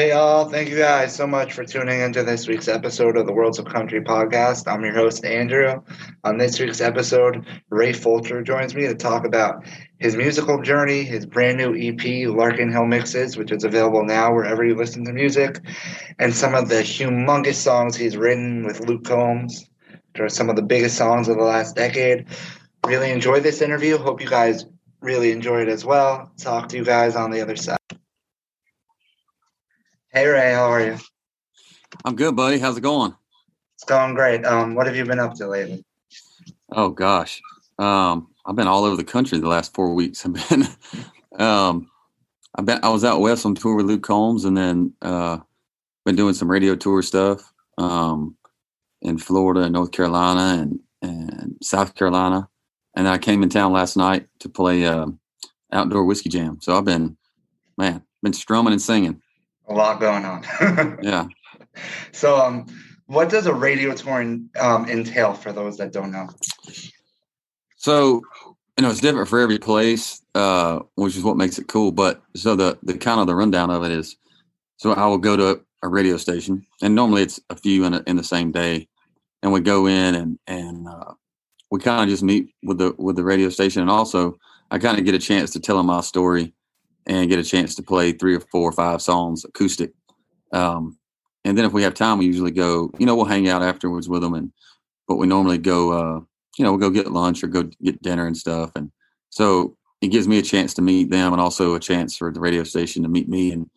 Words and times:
Hey, 0.00 0.12
all. 0.12 0.48
Thank 0.48 0.70
you 0.70 0.78
guys 0.78 1.14
so 1.14 1.26
much 1.26 1.52
for 1.52 1.62
tuning 1.62 2.00
into 2.00 2.22
this 2.22 2.48
week's 2.48 2.68
episode 2.68 3.18
of 3.18 3.26
the 3.26 3.34
Worlds 3.34 3.58
of 3.58 3.66
Country 3.66 4.00
podcast. 4.00 4.66
I'm 4.66 4.82
your 4.82 4.94
host, 4.94 5.26
Andrew. 5.26 5.82
On 6.24 6.38
this 6.38 6.58
week's 6.58 6.80
episode, 6.80 7.44
Ray 7.68 7.92
Fulcher 7.92 8.40
joins 8.40 8.74
me 8.74 8.86
to 8.86 8.94
talk 8.94 9.26
about 9.26 9.62
his 9.98 10.16
musical 10.16 10.62
journey, 10.62 11.04
his 11.04 11.26
brand 11.26 11.58
new 11.58 11.76
EP, 11.76 12.26
Larkin 12.34 12.72
Hill 12.72 12.86
Mixes, 12.86 13.36
which 13.36 13.52
is 13.52 13.62
available 13.62 14.02
now 14.02 14.32
wherever 14.32 14.64
you 14.64 14.74
listen 14.74 15.04
to 15.04 15.12
music, 15.12 15.60
and 16.18 16.34
some 16.34 16.54
of 16.54 16.70
the 16.70 16.76
humongous 16.76 17.56
songs 17.56 17.94
he's 17.94 18.16
written 18.16 18.64
with 18.64 18.80
Luke 18.80 19.04
Combs, 19.04 19.68
which 19.90 20.20
are 20.20 20.30
some 20.30 20.48
of 20.48 20.56
the 20.56 20.62
biggest 20.62 20.96
songs 20.96 21.28
of 21.28 21.36
the 21.36 21.44
last 21.44 21.76
decade. 21.76 22.24
Really 22.86 23.10
enjoyed 23.10 23.42
this 23.42 23.60
interview. 23.60 23.98
Hope 23.98 24.22
you 24.22 24.30
guys 24.30 24.64
really 25.02 25.30
enjoy 25.30 25.60
it 25.60 25.68
as 25.68 25.84
well. 25.84 26.32
Talk 26.38 26.70
to 26.70 26.78
you 26.78 26.86
guys 26.86 27.16
on 27.16 27.30
the 27.30 27.42
other 27.42 27.56
side. 27.56 27.76
Hey 30.12 30.26
Ray, 30.26 30.54
how 30.54 30.72
are 30.72 30.84
you? 30.84 30.98
I'm 32.04 32.16
good, 32.16 32.34
buddy. 32.34 32.58
How's 32.58 32.76
it 32.76 32.80
going? 32.80 33.14
It's 33.76 33.84
going 33.84 34.14
great. 34.14 34.44
Um, 34.44 34.74
what 34.74 34.88
have 34.88 34.96
you 34.96 35.04
been 35.04 35.20
up 35.20 35.34
to 35.34 35.46
lately? 35.46 35.84
Oh 36.72 36.88
gosh, 36.88 37.40
um, 37.78 38.26
I've 38.44 38.56
been 38.56 38.66
all 38.66 38.82
over 38.82 38.96
the 38.96 39.04
country 39.04 39.38
the 39.38 39.46
last 39.46 39.72
four 39.72 39.94
weeks. 39.94 40.26
I've 40.26 40.32
been, 40.48 40.66
um, 41.38 41.88
I've 42.56 42.66
been, 42.66 42.80
I 42.82 42.88
was 42.88 43.04
out 43.04 43.20
west 43.20 43.46
on 43.46 43.54
tour 43.54 43.76
with 43.76 43.86
Luke 43.86 44.02
Combs, 44.02 44.44
and 44.44 44.56
then 44.56 44.92
uh, 45.00 45.38
been 46.04 46.16
doing 46.16 46.34
some 46.34 46.50
radio 46.50 46.74
tour 46.74 47.02
stuff 47.02 47.52
um, 47.78 48.34
in 49.02 49.16
Florida 49.16 49.60
and 49.60 49.74
North 49.74 49.92
Carolina 49.92 50.60
and 50.60 50.80
and 51.02 51.56
South 51.62 51.94
Carolina, 51.94 52.48
and 52.96 53.06
I 53.06 53.16
came 53.18 53.44
in 53.44 53.48
town 53.48 53.72
last 53.72 53.96
night 53.96 54.26
to 54.40 54.48
play 54.48 54.86
uh, 54.86 55.06
outdoor 55.70 56.04
whiskey 56.04 56.30
jam. 56.30 56.58
So 56.60 56.76
I've 56.76 56.84
been, 56.84 57.16
man, 57.78 58.02
been 58.24 58.32
strumming 58.32 58.72
and 58.72 58.82
singing 58.82 59.22
a 59.70 59.74
lot 59.74 60.00
going 60.00 60.24
on. 60.24 60.98
yeah. 61.02 61.26
So, 62.12 62.38
um, 62.38 62.66
what 63.06 63.28
does 63.28 63.46
a 63.46 63.54
radio 63.54 63.94
tour 63.94 64.20
um, 64.60 64.88
entail 64.88 65.32
for 65.34 65.52
those 65.52 65.78
that 65.78 65.92
don't 65.92 66.12
know? 66.12 66.28
So, 67.76 68.22
you 68.76 68.82
know, 68.82 68.90
it's 68.90 69.00
different 69.00 69.28
for 69.28 69.40
every 69.40 69.58
place, 69.58 70.20
uh, 70.34 70.80
which 70.96 71.16
is 71.16 71.22
what 71.22 71.36
makes 71.36 71.58
it 71.58 71.68
cool. 71.68 71.92
But 71.92 72.22
so 72.36 72.56
the 72.56 72.78
the 72.82 72.98
kind 72.98 73.20
of 73.20 73.26
the 73.26 73.34
rundown 73.34 73.70
of 73.70 73.84
it 73.84 73.92
is, 73.92 74.16
so 74.76 74.92
I 74.92 75.06
will 75.06 75.18
go 75.18 75.36
to 75.36 75.60
a 75.82 75.88
radio 75.88 76.16
station, 76.16 76.66
and 76.82 76.94
normally 76.94 77.22
it's 77.22 77.40
a 77.48 77.56
few 77.56 77.84
in 77.84 77.94
a, 77.94 78.02
in 78.06 78.16
the 78.16 78.24
same 78.24 78.52
day, 78.52 78.88
and 79.42 79.52
we 79.52 79.60
go 79.60 79.86
in 79.86 80.14
and 80.14 80.38
and 80.46 80.88
uh, 80.88 81.14
we 81.70 81.80
kind 81.80 82.02
of 82.02 82.08
just 82.08 82.22
meet 82.22 82.54
with 82.62 82.78
the 82.78 82.94
with 82.98 83.16
the 83.16 83.24
radio 83.24 83.48
station, 83.48 83.82
and 83.82 83.90
also 83.90 84.38
I 84.70 84.78
kind 84.78 84.98
of 84.98 85.04
get 85.04 85.14
a 85.14 85.18
chance 85.18 85.50
to 85.52 85.60
tell 85.60 85.76
them 85.76 85.86
my 85.86 86.00
story 86.00 86.54
and 87.06 87.28
get 87.28 87.38
a 87.38 87.44
chance 87.44 87.74
to 87.74 87.82
play 87.82 88.12
three 88.12 88.36
or 88.36 88.40
four 88.40 88.68
or 88.68 88.72
five 88.72 89.02
songs 89.02 89.44
acoustic. 89.44 89.92
Um, 90.52 90.98
and 91.44 91.56
then 91.56 91.64
if 91.64 91.72
we 91.72 91.82
have 91.82 91.94
time, 91.94 92.18
we 92.18 92.26
usually 92.26 92.50
go, 92.50 92.90
you 92.98 93.06
know, 93.06 93.16
we'll 93.16 93.24
hang 93.24 93.48
out 93.48 93.62
afterwards 93.62 94.08
with 94.08 94.22
them. 94.22 94.34
And, 94.34 94.52
but 95.08 95.16
we 95.16 95.26
normally 95.26 95.58
go, 95.58 95.92
uh, 95.92 96.20
you 96.58 96.64
know, 96.64 96.72
we'll 96.72 96.80
go 96.80 96.90
get 96.90 97.10
lunch 97.10 97.42
or 97.42 97.46
go 97.46 97.64
get 97.82 98.02
dinner 98.02 98.26
and 98.26 98.36
stuff. 98.36 98.72
And 98.76 98.90
so 99.30 99.76
it 100.00 100.08
gives 100.08 100.28
me 100.28 100.38
a 100.38 100.42
chance 100.42 100.74
to 100.74 100.82
meet 100.82 101.10
them 101.10 101.32
and 101.32 101.40
also 101.40 101.74
a 101.74 101.80
chance 101.80 102.16
for 102.16 102.30
the 102.30 102.40
radio 102.40 102.64
station 102.64 103.02
to 103.02 103.08
meet 103.08 103.28
me 103.28 103.52
and 103.52 103.70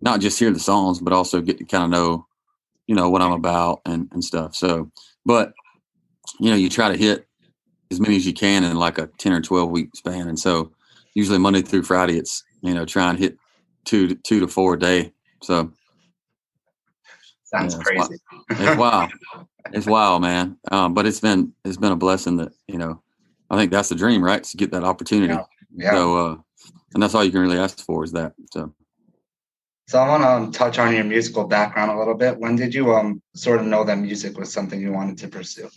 not 0.00 0.20
just 0.20 0.38
hear 0.38 0.50
the 0.50 0.60
songs, 0.60 1.00
but 1.00 1.12
also 1.12 1.40
get 1.40 1.58
to 1.58 1.64
kind 1.64 1.84
of 1.84 1.90
know, 1.90 2.26
you 2.86 2.94
know, 2.94 3.10
what 3.10 3.22
I'm 3.22 3.32
about 3.32 3.80
and, 3.84 4.08
and 4.12 4.24
stuff. 4.24 4.54
So, 4.54 4.90
but, 5.24 5.52
you 6.38 6.50
know, 6.50 6.56
you 6.56 6.68
try 6.68 6.90
to 6.90 6.96
hit 6.96 7.26
as 7.90 8.00
many 8.00 8.16
as 8.16 8.26
you 8.26 8.32
can 8.32 8.64
in 8.64 8.76
like 8.76 8.98
a 8.98 9.08
10 9.18 9.32
or 9.32 9.40
12 9.40 9.70
week 9.70 9.90
span. 9.96 10.28
And 10.28 10.38
so 10.38 10.72
usually 11.14 11.38
Monday 11.38 11.62
through 11.62 11.82
Friday, 11.82 12.16
it's, 12.18 12.44
you 12.62 12.74
know, 12.74 12.84
try 12.84 13.10
and 13.10 13.18
hit 13.18 13.38
two 13.84 14.08
to 14.08 14.14
two 14.14 14.40
to 14.40 14.48
four 14.48 14.74
a 14.74 14.78
day. 14.78 15.12
So 15.42 15.72
sounds 17.44 17.74
yeah, 17.74 17.82
crazy. 17.82 18.14
It's, 18.50 18.60
it's 18.60 18.76
wild. 18.76 19.10
it's 19.72 19.86
wild, 19.86 20.22
man. 20.22 20.56
Um, 20.70 20.94
but 20.94 21.06
it's 21.06 21.20
been 21.20 21.52
it's 21.64 21.76
been 21.76 21.92
a 21.92 21.96
blessing 21.96 22.36
that 22.38 22.52
you 22.66 22.78
know. 22.78 23.02
I 23.52 23.56
think 23.56 23.72
that's 23.72 23.88
the 23.88 23.96
dream, 23.96 24.22
right? 24.22 24.44
To 24.44 24.56
get 24.56 24.70
that 24.70 24.84
opportunity. 24.84 25.34
Yeah. 25.34 25.44
yeah. 25.74 25.90
So, 25.90 26.16
uh, 26.16 26.36
and 26.94 27.02
that's 27.02 27.16
all 27.16 27.24
you 27.24 27.32
can 27.32 27.40
really 27.40 27.58
ask 27.58 27.84
for 27.84 28.04
is 28.04 28.12
that. 28.12 28.34
So. 28.52 28.72
So 29.88 29.98
I 29.98 30.06
want 30.06 30.22
to 30.22 30.28
um, 30.28 30.52
touch 30.52 30.78
on 30.78 30.94
your 30.94 31.02
musical 31.02 31.48
background 31.48 31.90
a 31.90 31.98
little 31.98 32.14
bit. 32.14 32.38
When 32.38 32.54
did 32.54 32.72
you 32.72 32.94
um 32.94 33.20
sort 33.34 33.58
of 33.58 33.66
know 33.66 33.82
that 33.82 33.98
music 33.98 34.38
was 34.38 34.52
something 34.52 34.80
you 34.80 34.92
wanted 34.92 35.18
to 35.18 35.28
pursue? 35.28 35.68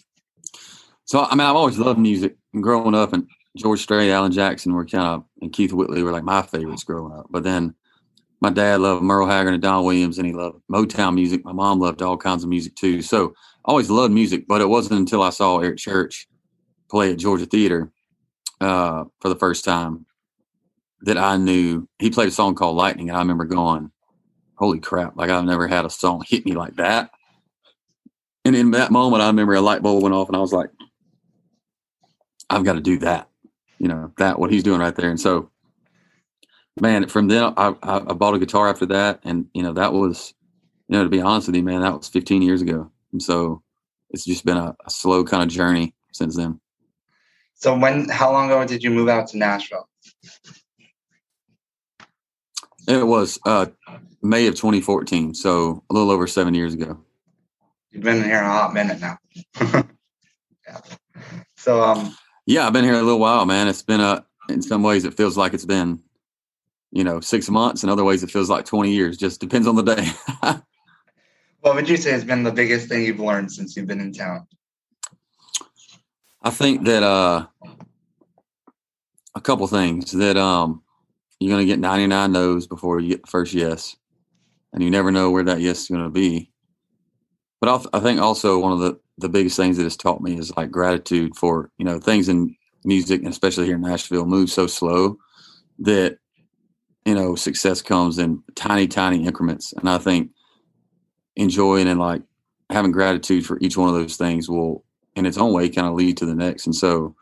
So 1.06 1.24
I 1.24 1.32
mean, 1.34 1.48
I've 1.48 1.56
always 1.56 1.80
loved 1.80 2.00
music. 2.00 2.36
And 2.54 2.62
growing 2.62 2.94
up, 2.94 3.14
and 3.14 3.28
George 3.56 3.82
Strait, 3.82 4.12
Alan 4.12 4.32
Jackson 4.32 4.74
were 4.74 4.86
kind 4.86 5.06
of, 5.06 5.26
and 5.42 5.54
Keith 5.54 5.74
Whitley 5.74 6.02
were 6.02 6.12
like 6.12 6.24
my 6.24 6.42
favorites 6.42 6.84
growing 6.84 7.14
up. 7.14 7.28
But 7.30 7.44
then 7.44 7.76
my 8.42 8.50
dad 8.50 8.82
loved 8.82 9.04
Merle 9.04 9.28
Haggard 9.28 9.54
and 9.54 9.62
Don 9.62 9.86
Williams, 9.86 10.18
and 10.18 10.26
he 10.26 10.34
loved 10.34 10.62
Motown 10.72 11.14
music. 11.14 11.46
My 11.46 11.54
mom 11.54 11.80
loved 11.80 12.02
all 12.02 12.18
kinds 12.18 12.44
of 12.44 12.50
music 12.50 12.76
too. 12.76 13.02
So 13.02 13.34
I 13.66 13.72
always 13.72 13.90
loved 13.90 14.14
music, 14.14 14.48
but 14.48 14.62
it 14.62 14.68
wasn't 14.68 15.00
until 15.00 15.22
I 15.22 15.30
saw 15.30 15.60
Eric 15.60 15.78
Church 15.78 16.28
play 16.90 17.12
at 17.12 17.20
Georgia 17.20 17.46
Theater 17.46 17.92
uh, 18.60 19.06
for 19.22 19.30
the 19.30 19.36
first 19.36 19.64
time 19.64 20.06
that 21.02 21.18
I 21.18 21.38
knew 21.38 21.88
he 22.00 22.10
played 22.10 22.30
a 22.30 22.32
song 22.32 22.56
called 22.56 22.76
Lightning. 22.76 23.10
And 23.10 23.18
I 23.18 23.22
remember 23.22 23.46
going, 23.46 23.92
holy 24.56 24.80
crap, 24.80 25.16
like 25.16 25.30
I've 25.30 25.46
never 25.46 25.68
had 25.68 25.86
a 25.86 25.90
song 25.90 26.24
hit 26.28 26.46
me 26.46 26.54
like 26.54 26.76
that. 26.78 27.12
And 28.46 28.56
in 28.56 28.72
that 28.72 28.92
moment, 28.92 29.22
I 29.22 29.28
remember 29.28 29.54
a 29.54 29.62
light 29.62 29.82
bulb 29.82 30.04
went 30.04 30.16
off, 30.16 30.28
and 30.28 30.36
I 30.36 30.42
was 30.42 30.52
like, 30.52 30.70
I've 32.50 32.66
got 32.66 32.74
to 32.74 32.82
do 32.82 33.00
that 33.00 33.30
you 33.84 33.90
know 33.90 34.14
that 34.16 34.40
what 34.40 34.50
he's 34.50 34.64
doing 34.64 34.80
right 34.80 34.96
there. 34.96 35.10
And 35.10 35.20
so, 35.20 35.52
man, 36.80 37.06
from 37.08 37.28
then 37.28 37.54
I, 37.58 37.76
I, 37.84 38.00
bought 38.14 38.34
a 38.34 38.40
guitar 38.40 38.70
after 38.70 38.86
that, 38.86 39.20
and 39.26 39.48
you 39.54 39.62
know 39.62 39.74
that 39.74 39.92
was, 39.92 40.34
you 40.88 40.98
know, 40.98 41.04
to 41.04 41.10
be 41.10 41.20
honest 41.20 41.48
with 41.48 41.58
you, 41.58 41.64
man, 41.64 41.82
that 41.82 41.98
was 41.98 42.08
15 42.08 42.42
years 42.42 42.62
ago. 42.62 42.90
And 43.12 43.22
so 43.22 43.62
it's 44.10 44.24
just 44.24 44.46
been 44.46 44.56
a, 44.56 44.74
a 44.86 44.90
slow 44.90 45.26
kind 45.26 45.44
of 45.44 45.50
journey 45.50 45.94
since 46.14 46.38
then. 46.38 46.62
So 47.56 47.78
when, 47.78 48.08
how 48.08 48.32
long 48.32 48.50
ago 48.50 48.66
did 48.66 48.84
you 48.84 48.90
move 48.90 49.10
out 49.10 49.28
to 49.28 49.38
Nashville? 49.38 49.90
It 52.88 53.06
was 53.06 53.38
uh, 53.46 53.66
May 54.22 54.48
of 54.48 54.56
2014, 54.56 55.34
so 55.36 55.84
a 55.90 55.94
little 55.94 56.10
over 56.10 56.26
seven 56.26 56.54
years 56.54 56.74
ago. 56.74 56.98
You've 57.92 58.04
been 58.04 58.24
here 58.24 58.42
a 58.42 58.46
hot 58.46 58.74
minute 58.74 59.02
now. 59.02 59.18
yeah. 60.68 60.80
So, 61.58 61.84
um, 61.84 62.16
yeah, 62.46 62.68
I've 62.68 62.74
been 62.74 62.84
here 62.84 62.94
a 62.94 63.02
little 63.02 63.20
while, 63.20 63.46
man. 63.46 63.68
It's 63.68 63.82
been 63.82 64.02
a 64.02 64.26
in 64.50 64.62
some 64.62 64.84
ways 64.84 65.06
it 65.06 65.16
feels 65.16 65.38
like 65.38 65.54
it's 65.54 65.66
been, 65.66 66.02
you 66.92 67.04
know, 67.04 67.20
six 67.20 67.50
months. 67.50 67.84
In 67.84 67.90
other 67.90 68.04
ways, 68.04 68.24
it 68.24 68.32
feels 68.32 68.50
like 68.50 68.66
twenty 68.66 68.92
years. 68.92 69.18
Just 69.18 69.40
depends 69.40 69.68
on 69.68 69.76
the 69.76 69.84
day. 69.84 70.08
what 71.62 71.76
would 71.76 71.88
you 71.88 71.98
say 71.98 72.12
has 72.12 72.26
been 72.26 72.44
the 72.44 72.52
biggest 72.52 72.90
thing 72.90 73.04
you've 73.04 73.20
learned 73.20 73.52
since 73.52 73.76
you've 73.76 73.88
been 73.88 74.02
in 74.02 74.12
town? 74.12 74.46
I 76.42 76.50
think 76.50 76.84
that 76.84 77.04
uh, 77.04 77.48
a 79.34 79.42
couple 79.42 79.66
things 79.68 80.12
that 80.12 80.36
um, 80.36 80.84
you're 81.40 81.54
going 81.56 81.66
to 81.66 81.72
get 81.72 81.80
99 81.80 82.32
no's 82.34 82.68
before 82.68 83.00
you 83.00 83.10
get 83.10 83.24
the 83.24 83.32
first 83.32 83.54
yes, 83.54 83.96
and 84.74 84.84
you 84.84 84.92
never 84.92 85.12
know 85.12 85.32
where 85.32 85.44
that 85.46 85.62
yes 85.62 85.84
is 85.84 85.88
going 85.88 86.04
to 86.04 86.10
be. 86.10 86.52
But 87.62 87.88
I 87.94 88.02
think 88.02 88.20
also 88.20 88.60
one 88.60 88.74
of 88.74 88.80
the 88.80 89.00
the 89.18 89.30
biggest 89.30 89.58
things 89.58 89.78
that 89.78 89.86
it's 89.86 89.96
taught 89.96 90.22
me 90.22 90.38
is 90.38 90.56
like 90.58 90.72
gratitude 90.72 91.36
for 91.36 91.70
you 91.78 91.86
know 91.86 92.00
things 92.00 92.30
in 92.30 92.56
music 92.86 93.22
and 93.22 93.30
especially 93.30 93.66
here 93.66 93.76
in 93.76 93.82
Nashville 93.82 94.26
move 94.26 94.50
so 94.50 94.68
slow 94.68 95.18
that 95.80 96.18
you 97.06 97.16
know 97.16 97.36
success 97.36 97.82
comes 97.82 98.18
in 98.18 98.44
tiny 98.56 98.88
tiny 98.88 99.26
increments. 99.26 99.74
And 99.74 99.90
I 99.90 99.98
think 99.98 100.32
enjoying 101.36 101.88
and 101.88 102.00
like 102.00 102.22
having 102.70 102.92
gratitude 102.92 103.46
for 103.46 103.58
each 103.62 103.78
one 103.78 103.90
of 103.90 103.96
those 103.96 104.18
things 104.18 104.50
will 104.50 104.84
in 105.16 105.26
its 105.26 105.38
own 105.38 105.54
way 105.54 105.70
kind 105.70 105.88
of 105.88 105.94
lead 105.94 106.18
to 106.18 106.26
the 106.26 106.36
next. 106.36 106.66
And 106.66 106.76
so 106.76 107.16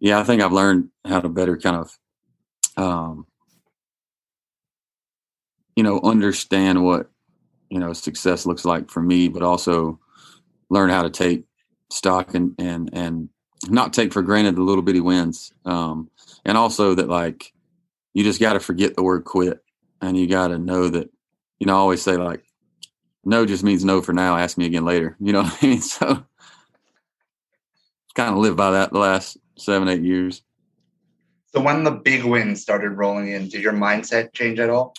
yeah 0.00 0.18
I 0.18 0.24
think 0.24 0.42
I've 0.42 0.52
learned 0.52 0.90
how 1.06 1.20
to 1.20 1.28
better 1.28 1.56
kind 1.56 1.76
of 1.76 1.98
um 2.76 3.26
you 5.76 5.84
know 5.84 6.00
understand 6.02 6.84
what 6.84 7.10
you 7.68 7.78
know 7.78 7.92
success 7.92 8.46
looks 8.46 8.64
like 8.64 8.90
for 8.90 9.02
me 9.02 9.28
but 9.28 9.42
also 9.42 9.99
learn 10.70 10.88
how 10.88 11.02
to 11.02 11.10
take 11.10 11.44
stock 11.90 12.34
and 12.34 12.54
and 12.58 12.88
and 12.92 13.28
not 13.68 13.92
take 13.92 14.12
for 14.12 14.22
granted 14.22 14.56
the 14.56 14.62
little 14.62 14.82
bitty 14.82 15.00
wins. 15.00 15.52
Um, 15.66 16.08
and 16.44 16.56
also 16.56 16.94
that 16.94 17.08
like 17.08 17.52
you 18.14 18.24
just 18.24 18.40
got 18.40 18.54
to 18.54 18.60
forget 18.60 18.96
the 18.96 19.02
word 19.02 19.24
quit, 19.24 19.62
and 20.00 20.16
you 20.16 20.26
got 20.26 20.48
to 20.48 20.58
know 20.58 20.88
that 20.88 21.10
you 21.58 21.66
know 21.66 21.74
I 21.74 21.78
always 21.78 22.02
say 22.02 22.16
like 22.16 22.42
no 23.24 23.44
just 23.44 23.64
means 23.64 23.84
no 23.84 24.00
for 24.00 24.12
now. 24.12 24.36
Ask 24.36 24.56
me 24.56 24.66
again 24.66 24.84
later. 24.84 25.16
You 25.20 25.32
know 25.32 25.42
what 25.42 25.62
I 25.62 25.66
mean? 25.66 25.80
So 25.82 26.24
kind 28.14 28.32
of 28.32 28.38
lived 28.38 28.56
by 28.56 28.72
that 28.72 28.92
the 28.92 28.98
last 28.98 29.36
seven 29.56 29.88
eight 29.88 30.02
years. 30.02 30.42
So 31.52 31.60
when 31.60 31.84
the 31.84 31.90
big 31.90 32.24
wins 32.24 32.62
started 32.62 32.90
rolling 32.90 33.28
in, 33.28 33.48
did 33.48 33.62
your 33.62 33.72
mindset 33.72 34.32
change 34.32 34.60
at 34.60 34.70
all? 34.70 34.94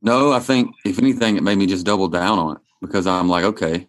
No, 0.00 0.32
I 0.32 0.38
think 0.38 0.74
if 0.84 0.98
anything, 0.98 1.36
it 1.36 1.42
made 1.42 1.58
me 1.58 1.66
just 1.66 1.86
double 1.86 2.08
down 2.08 2.38
on 2.38 2.56
it 2.56 2.62
because 2.80 3.06
I'm 3.06 3.28
like, 3.28 3.44
okay, 3.44 3.88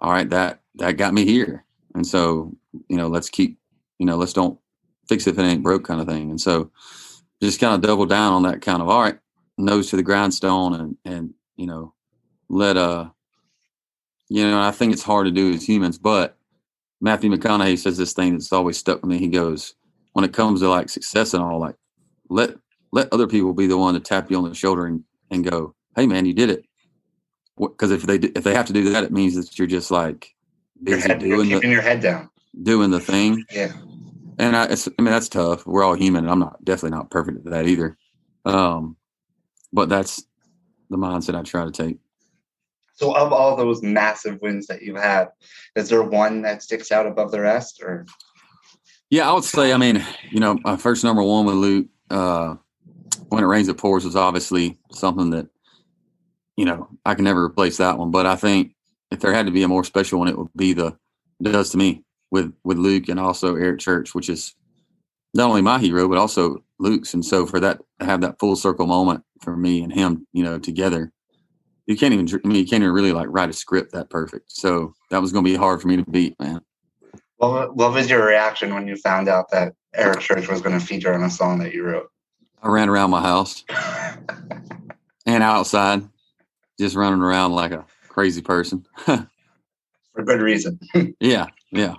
all 0.00 0.12
right, 0.12 0.28
that 0.30 0.60
that 0.76 0.96
got 0.96 1.14
me 1.14 1.24
here. 1.24 1.64
And 1.94 2.06
so, 2.06 2.56
you 2.88 2.96
know, 2.96 3.08
let's 3.08 3.28
keep, 3.28 3.58
you 3.98 4.06
know, 4.06 4.16
let's 4.16 4.32
don't 4.32 4.58
fix 5.08 5.26
it 5.26 5.30
if 5.30 5.38
it 5.38 5.42
ain't 5.42 5.62
broke 5.62 5.84
kind 5.84 6.00
of 6.00 6.06
thing. 6.06 6.30
And 6.30 6.40
so 6.40 6.70
just 7.42 7.60
kind 7.60 7.74
of 7.74 7.80
double 7.80 8.06
down 8.06 8.32
on 8.32 8.42
that 8.44 8.62
kind 8.62 8.80
of 8.80 8.88
all 8.88 9.02
right, 9.02 9.18
nose 9.58 9.90
to 9.90 9.96
the 9.96 10.02
grindstone 10.02 10.74
and 10.74 10.96
and 11.04 11.34
you 11.56 11.66
know 11.66 11.94
let 12.48 12.76
uh 12.76 13.08
you 14.28 14.46
know 14.46 14.60
I 14.60 14.70
think 14.70 14.92
it's 14.92 15.02
hard 15.02 15.26
to 15.26 15.32
do 15.32 15.52
as 15.52 15.68
humans, 15.68 15.98
but 15.98 16.36
Matthew 17.00 17.30
McConaughey 17.30 17.78
says 17.78 17.96
this 17.96 18.12
thing 18.12 18.32
that's 18.32 18.52
always 18.52 18.76
stuck 18.76 19.00
with 19.00 19.10
me. 19.10 19.18
He 19.18 19.28
goes, 19.28 19.74
when 20.12 20.24
it 20.24 20.34
comes 20.34 20.60
to 20.60 20.68
like 20.68 20.90
success 20.90 21.34
and 21.34 21.42
all, 21.42 21.58
like 21.58 21.76
let 22.28 22.50
let 22.92 23.12
other 23.12 23.26
people 23.26 23.54
be 23.54 23.66
the 23.66 23.78
one 23.78 23.94
to 23.94 24.00
tap 24.00 24.30
you 24.30 24.36
on 24.36 24.48
the 24.48 24.54
shoulder 24.54 24.86
and, 24.86 25.04
and 25.30 25.48
go, 25.48 25.74
hey 25.96 26.06
man, 26.06 26.26
you 26.26 26.34
did 26.34 26.50
it. 26.50 26.64
Because 27.60 27.90
if 27.90 28.02
they 28.02 28.16
if 28.16 28.42
they 28.44 28.54
have 28.54 28.66
to 28.66 28.72
do 28.72 28.90
that, 28.90 29.04
it 29.04 29.12
means 29.12 29.34
that 29.34 29.58
you're 29.58 29.68
just 29.68 29.90
like 29.90 30.34
busy 30.82 31.08
head, 31.08 31.20
doing 31.20 31.48
keeping 31.48 31.68
the, 31.68 31.74
your 31.74 31.82
head 31.82 32.00
down, 32.00 32.30
doing 32.62 32.90
the 32.90 33.00
thing. 33.00 33.44
Yeah. 33.50 33.72
And 34.38 34.56
I, 34.56 34.64
I 34.64 35.02
mean 35.02 35.12
that's 35.12 35.28
tough. 35.28 35.66
We're 35.66 35.84
all 35.84 35.94
human, 35.94 36.24
and 36.24 36.32
I'm 36.32 36.38
not 36.38 36.64
definitely 36.64 36.96
not 36.96 37.10
perfect 37.10 37.38
at 37.38 37.52
that 37.52 37.66
either. 37.66 37.98
Um, 38.46 38.96
but 39.72 39.88
that's 39.88 40.24
the 40.88 40.96
mindset 40.96 41.36
I 41.36 41.42
try 41.42 41.64
to 41.64 41.70
take. 41.70 41.98
So, 42.94 43.16
of 43.16 43.32
all 43.32 43.56
those 43.56 43.82
massive 43.82 44.40
wins 44.42 44.66
that 44.66 44.82
you've 44.82 44.96
had, 44.96 45.28
is 45.74 45.88
there 45.88 46.02
one 46.02 46.42
that 46.42 46.62
sticks 46.62 46.92
out 46.92 47.06
above 47.06 47.30
the 47.30 47.40
rest, 47.40 47.82
or? 47.82 48.06
Yeah, 49.08 49.28
I 49.28 49.32
would 49.32 49.44
say. 49.44 49.72
I 49.72 49.78
mean, 49.78 50.04
you 50.30 50.38
know, 50.38 50.58
my 50.64 50.76
first 50.76 51.02
number 51.02 51.22
one 51.22 51.46
with 51.46 51.54
Luke, 51.54 51.86
uh, 52.10 52.56
when 53.28 53.42
it 53.42 53.46
rains, 53.46 53.68
it 53.68 53.78
pours, 53.78 54.04
was 54.04 54.16
obviously 54.16 54.78
something 54.92 55.30
that, 55.30 55.48
you 56.56 56.64
know, 56.64 56.88
I 57.04 57.14
can 57.14 57.24
never 57.24 57.44
replace 57.44 57.76
that 57.78 57.98
one. 57.98 58.10
But 58.10 58.26
I 58.26 58.36
think 58.36 58.74
if 59.10 59.20
there 59.20 59.32
had 59.32 59.46
to 59.46 59.52
be 59.52 59.62
a 59.62 59.68
more 59.68 59.84
special 59.84 60.18
one, 60.18 60.28
it 60.28 60.38
would 60.38 60.52
be 60.56 60.72
the 60.72 60.96
does 61.42 61.70
to 61.70 61.78
me 61.78 62.04
with 62.30 62.52
with 62.64 62.78
Luke 62.78 63.08
and 63.08 63.18
also 63.18 63.56
Eric 63.56 63.80
Church, 63.80 64.14
which 64.14 64.28
is 64.28 64.54
not 65.34 65.48
only 65.48 65.62
my 65.62 65.78
hero 65.78 66.08
but 66.08 66.18
also 66.18 66.62
Luke's. 66.78 67.14
And 67.14 67.24
so 67.24 67.46
for 67.46 67.60
that 67.60 67.80
have 68.00 68.20
that 68.22 68.38
full 68.38 68.56
circle 68.56 68.86
moment 68.86 69.24
for 69.40 69.56
me 69.56 69.82
and 69.82 69.92
him, 69.92 70.26
you 70.32 70.42
know, 70.42 70.58
together, 70.58 71.12
you 71.86 71.96
can't 71.96 72.14
even. 72.14 72.28
I 72.44 72.46
mean, 72.46 72.58
you 72.58 72.66
can't 72.66 72.82
even 72.82 72.94
really 72.94 73.12
like 73.12 73.28
write 73.30 73.50
a 73.50 73.54
script 73.54 73.92
that 73.92 74.10
perfect. 74.10 74.52
So 74.52 74.94
that 75.10 75.20
was 75.20 75.32
going 75.32 75.44
to 75.44 75.50
be 75.50 75.56
hard 75.56 75.80
for 75.80 75.88
me 75.88 75.96
to 75.96 76.04
beat, 76.04 76.38
man. 76.40 76.60
What, 77.38 77.74
what 77.74 77.92
was 77.92 78.10
your 78.10 78.24
reaction 78.24 78.74
when 78.74 78.86
you 78.86 78.96
found 78.96 79.26
out 79.26 79.50
that 79.50 79.72
Eric 79.94 80.20
Church 80.20 80.46
was 80.46 80.60
going 80.60 80.78
to 80.78 80.84
feature 80.84 81.14
on 81.14 81.22
a 81.22 81.30
song 81.30 81.58
that 81.60 81.72
you 81.72 81.84
wrote? 81.84 82.10
I 82.62 82.68
ran 82.68 82.90
around 82.90 83.10
my 83.10 83.22
house 83.22 83.64
and 85.26 85.42
outside, 85.42 86.06
just 86.80 86.96
running 86.96 87.20
around 87.20 87.52
like 87.52 87.72
a 87.72 87.84
crazy 88.08 88.42
person. 88.42 88.84
For 89.06 90.24
good 90.24 90.40
reason. 90.40 90.80
yeah, 91.20 91.46
yeah. 91.70 91.94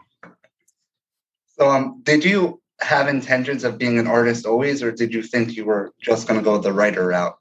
So, 1.57 1.69
um, 1.69 2.01
did 2.04 2.25
you 2.25 2.62
have 2.81 3.07
intentions 3.07 3.63
of 3.63 3.78
being 3.78 4.00
an 4.00 4.07
artist 4.07 4.45
always, 4.45 4.83
or 4.83 4.92
did 4.92 5.13
you 5.13 5.22
think 5.22 5.56
you 5.56 5.66
were 5.66 5.94
just 6.01 6.28
going 6.28 6.39
to 6.39 6.44
go 6.44 6.57
the 6.57 6.74
writer 6.74 7.07
route? 7.07 7.38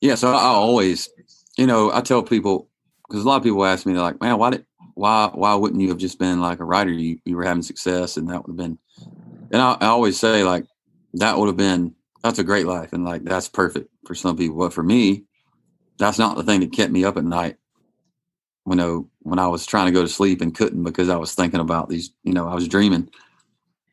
Yeah, 0.00 0.14
so 0.14 0.28
I 0.28 0.42
always, 0.42 1.08
you 1.56 1.66
know, 1.66 1.90
I 1.92 2.00
tell 2.00 2.22
people 2.22 2.68
because 3.08 3.24
a 3.24 3.28
lot 3.28 3.36
of 3.36 3.42
people 3.42 3.64
ask 3.64 3.86
me, 3.86 3.92
they're 3.92 4.02
like, 4.02 4.20
"Man, 4.20 4.38
why 4.38 4.50
did 4.50 4.66
why 4.94 5.30
why 5.32 5.54
wouldn't 5.54 5.80
you 5.80 5.88
have 5.88 5.98
just 5.98 6.18
been 6.18 6.40
like 6.40 6.60
a 6.60 6.64
writer? 6.64 6.90
You 6.90 7.18
you 7.24 7.36
were 7.36 7.44
having 7.44 7.62
success, 7.62 8.16
and 8.16 8.28
that 8.28 8.42
would 8.42 8.52
have 8.52 8.56
been." 8.56 8.78
And 9.50 9.60
I, 9.60 9.76
I 9.80 9.86
always 9.86 10.18
say 10.18 10.44
like 10.44 10.64
that 11.14 11.38
would 11.38 11.46
have 11.46 11.56
been 11.56 11.94
that's 12.22 12.38
a 12.38 12.44
great 12.44 12.66
life, 12.66 12.92
and 12.92 13.04
like 13.04 13.24
that's 13.24 13.48
perfect 13.48 13.88
for 14.06 14.14
some 14.14 14.36
people. 14.36 14.58
But 14.58 14.72
for 14.72 14.82
me, 14.82 15.24
that's 16.02 16.18
not 16.18 16.36
the 16.36 16.42
thing 16.42 16.60
that 16.60 16.72
kept 16.72 16.92
me 16.92 17.04
up 17.04 17.16
at 17.16 17.24
night. 17.24 17.56
You 18.66 18.72
uh, 18.72 18.76
know, 18.76 19.08
when 19.20 19.38
I 19.38 19.48
was 19.48 19.66
trying 19.66 19.86
to 19.86 19.92
go 19.92 20.02
to 20.02 20.08
sleep 20.08 20.40
and 20.40 20.54
couldn't 20.54 20.84
because 20.84 21.08
I 21.08 21.16
was 21.16 21.34
thinking 21.34 21.60
about 21.60 21.88
these. 21.88 22.12
You 22.22 22.32
know, 22.32 22.48
I 22.48 22.54
was 22.54 22.68
dreaming. 22.68 23.08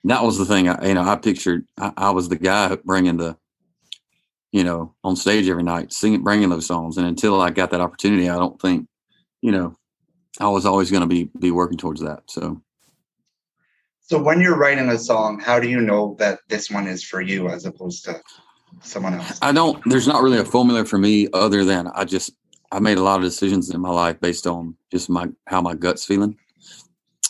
That 0.06 0.24
was 0.24 0.38
the 0.38 0.46
thing. 0.46 0.70
I, 0.70 0.88
you 0.88 0.94
know, 0.94 1.04
I 1.04 1.16
pictured 1.16 1.66
I, 1.78 1.92
I 1.98 2.10
was 2.12 2.30
the 2.30 2.38
guy 2.38 2.76
bringing 2.84 3.18
the 3.18 3.38
you 4.52 4.64
know, 4.64 4.96
on 5.04 5.16
stage 5.16 5.48
every 5.48 5.64
night, 5.64 5.94
singing, 5.94 6.24
bringing 6.24 6.50
those 6.50 6.66
songs. 6.66 6.98
And 6.98 7.06
until 7.06 7.40
I 7.40 7.52
got 7.52 7.72
that 7.72 7.82
opportunity, 7.82 8.30
I 8.30 8.38
don't 8.38 8.60
think, 8.60 8.88
you 9.42 9.52
know, 9.52 9.78
I 10.40 10.50
was 10.50 10.66
always 10.66 10.90
going 10.90 11.02
to 11.02 11.08
be 11.08 11.30
be 11.40 11.52
working 11.52 11.78
towards 11.78 12.02
that. 12.02 12.24
So, 12.28 12.62
so 14.02 14.22
when 14.22 14.42
you're 14.42 14.58
writing 14.58 14.90
a 14.90 14.98
song, 14.98 15.40
how 15.40 15.60
do 15.60 15.70
you 15.70 15.82
know 15.82 16.16
that 16.20 16.40
this 16.48 16.72
one 16.72 16.88
is 16.88 17.04
for 17.04 17.22
you 17.22 17.50
as 17.50 17.66
opposed 17.66 18.06
to 18.06 18.22
someone 18.82 19.16
else? 19.16 19.40
I 19.42 19.52
don't. 19.52 19.82
There's 19.86 20.08
not 20.08 20.22
really 20.22 20.40
a 20.40 20.46
formula 20.46 20.86
for 20.86 20.98
me, 20.98 21.28
other 21.34 21.66
than 21.66 21.88
I 21.88 22.06
just 22.06 22.32
I 22.72 22.80
made 22.80 22.98
a 22.98 23.04
lot 23.04 23.18
of 23.18 23.24
decisions 23.24 23.70
in 23.70 23.82
my 23.82 23.90
life 23.90 24.20
based 24.20 24.48
on 24.48 24.76
just 24.92 25.10
my 25.10 25.28
how 25.48 25.62
my 25.62 25.76
gut's 25.76 26.06
feeling, 26.06 26.38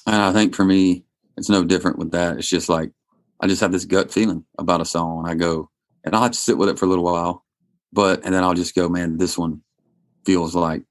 and 0.06 0.16
I 0.16 0.34
think 0.34 0.56
for 0.56 0.66
me, 0.66 1.06
it's 1.38 1.50
no 1.50 1.64
different 1.64 1.98
with 1.98 2.12
that. 2.12 2.38
It's 2.38 2.50
just 2.50 2.70
like 2.70 2.92
I 3.40 3.48
just 3.48 3.62
have 3.62 3.72
this 3.72 3.86
gut 3.86 4.12
feeling 4.12 4.46
about 4.58 4.82
a 4.82 4.86
song, 4.86 5.20
and 5.20 5.28
I 5.28 5.36
go, 5.36 5.70
and 6.04 6.16
I'll 6.16 6.24
have 6.24 6.32
to 6.32 6.38
sit 6.38 6.58
with 6.58 6.70
it 6.70 6.78
for 6.78 6.86
a 6.86 6.90
little 6.90 7.06
while. 7.06 7.46
But 7.92 8.24
and 8.24 8.34
then 8.34 8.44
I'll 8.44 8.54
just 8.54 8.76
go, 8.76 8.90
man, 8.90 9.18
this 9.18 9.38
one 9.38 9.62
feels 10.26 10.56
like 10.56 10.84